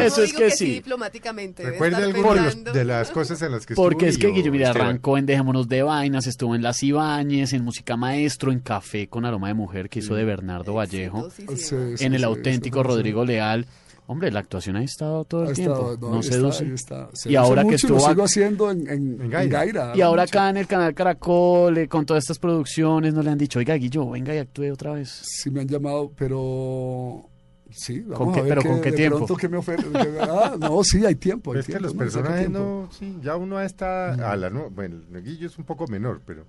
[0.06, 0.66] Eso es que que sí.
[0.76, 1.64] diplomáticamente.
[1.64, 2.36] Recuerde alguno
[2.74, 6.28] de, las cosas en las que Porque es que Guillermo arrancó en Dejémonos de Vainas,
[6.28, 10.16] estuvo en Las Ibáñez, en Música Maestro, en Café con Aroma de Mujer, que hizo
[10.16, 11.82] de Bernardo Vallejo, Exitosísimo.
[11.82, 13.66] Sí, sí, en El sí, auténtico Rodrigo Leal.
[14.08, 16.64] Hombre, la actuación ha estado todo el Ahí tiempo, está, no, está, seduce.
[16.66, 17.10] ahí está.
[17.14, 19.60] Se Y ahora que y lo estuvo sigo ac- haciendo en, en, En en Gaira.
[19.60, 19.93] Gaira.
[19.95, 20.38] Y ahora mucho.
[20.38, 23.74] acá en el canal Caracol, eh, con todas estas producciones, no le han dicho, oiga,
[23.76, 25.22] Guillo, venga y actúe otra vez.
[25.24, 27.30] Sí me han llamado, pero...
[27.72, 29.17] Sí, vamos ¿Con a qué- ver pero qué- con qué de tiempo?
[29.17, 31.53] pronto que me que- ah, no, sí, hay tiempo.
[31.53, 31.99] hay Es que los ¿no?
[31.99, 35.88] Personajes no, sí, ya uno está a la no, bueno, el Guillo es un poco
[35.88, 36.45] menor, pero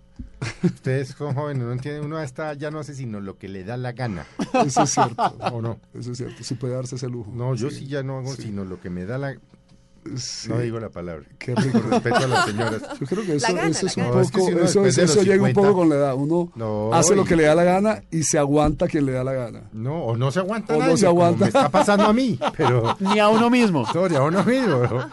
[0.63, 3.77] ustedes son jóvenes, no entienden, uno está ya no hace sino lo que le da
[3.77, 4.27] la gana,
[4.67, 5.23] Eso es cierto.
[5.53, 5.79] ¿o no?
[5.95, 6.43] Eso es cierto.
[6.43, 7.31] Sí puede darse ese lujo.
[7.35, 8.43] No, yo sí, ya no hago sí.
[8.43, 9.37] sino lo que me da la
[10.17, 11.25] Sí, no digo la palabra.
[11.39, 11.81] Qué rico.
[11.81, 12.83] Con respeto a las señoras.
[13.01, 14.15] Yo creo que eso, La gana, eso es un gana.
[14.17, 16.15] No, es que poco, si eso, eso los llega un 50, poco con la edad.
[16.17, 19.23] Uno No, hace lo que le da la gana y se aguanta quien le da
[19.23, 19.63] la gana.
[19.73, 21.41] No, o no se aguanta O no nadie, se como aguanta.
[21.45, 23.83] me está pasando a mí, pero Ni a uno mismo.
[23.83, 24.79] historia, uno mismo.
[24.83, 25.11] ¿no?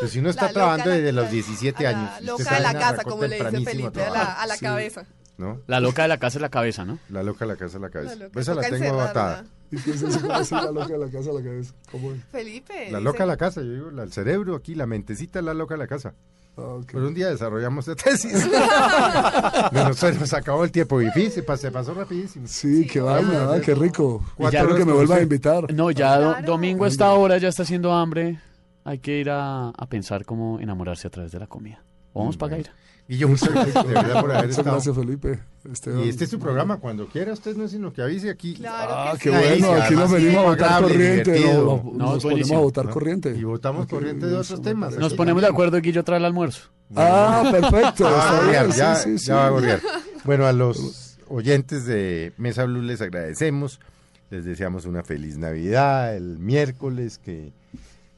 [0.00, 2.22] Pues si uno está trabajando desde los la- 17 a la años.
[2.24, 4.64] loca de la a casa, como le dice a Felipe, a la, a la Sí.
[4.64, 5.04] cabeza.
[5.40, 5.60] ¿No?
[5.66, 6.98] La loca de la casa es la cabeza, ¿no?
[7.08, 8.14] La loca de la casa de la La cabeza.
[8.16, 9.44] loca, Esa la tengo atada.
[9.72, 10.20] ¿Y qué es eso?
[10.20, 11.74] ¿Cómo así la loca de la casa la cabeza?
[11.90, 12.24] ¿Cómo es?
[12.30, 12.74] Felipe.
[12.74, 15.44] La dice- loca de la casa, yo digo, la- el cerebro aquí, la mentecita es
[15.44, 16.12] la loca de la casa.
[16.56, 16.86] Ah, ok.
[16.92, 18.32] Pero un día desarrollamos esta tesis.
[19.72, 22.46] Bueno, se nos acabó el tiempo difícil, se pasó rapidísimo.
[22.48, 24.22] Sí, qué vaina, ah, qué rico.
[24.36, 25.72] Cuatro Espero que me con vuelva a invitar.
[25.72, 28.38] No, ya do- domingo a esta hora ya está haciendo hambre.
[28.84, 31.82] Hay que ir a, a pensar cómo enamorarse a través de la comida.
[32.14, 32.64] Vamos para Bueno.
[32.64, 32.80] Gaira.
[33.12, 34.70] Y yo muchas gracias de verdad por haber Muchas estado.
[34.76, 35.40] gracias, Felipe.
[36.04, 38.54] Y este es su programa, cuando quiera usted no es sino que avise aquí.
[38.54, 41.40] Claro Ah, que qué bueno, aquí nos venimos a votar corriente.
[41.52, 42.90] No, No, nos ponemos a votar ¿no?
[42.92, 43.34] corriente.
[43.36, 44.96] Y votamos corriente de otros temas.
[44.96, 46.68] Nos ponemos de acuerdo y Guillo trae el almuerzo.
[46.94, 48.04] Ah, perfecto.
[48.04, 49.54] Ya va a está gorrear, bien, ya, sí, sí, ya va a sí.
[49.54, 49.80] gorrear.
[50.24, 53.80] Bueno, a los oyentes de Mesa Blue les agradecemos.
[54.30, 57.52] Les deseamos una feliz Navidad el miércoles, que,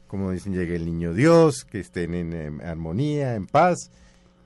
[0.06, 3.90] como dicen, llegue el niño Dios, que estén en armonía, en paz.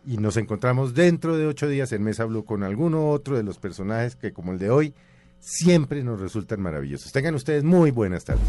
[0.07, 3.59] Y nos encontramos dentro de ocho días en Mesa Blue con alguno otro de los
[3.59, 4.95] personajes que, como el de hoy,
[5.41, 7.11] siempre nos resultan maravillosos.
[7.11, 8.47] Tengan ustedes muy buenas tardes.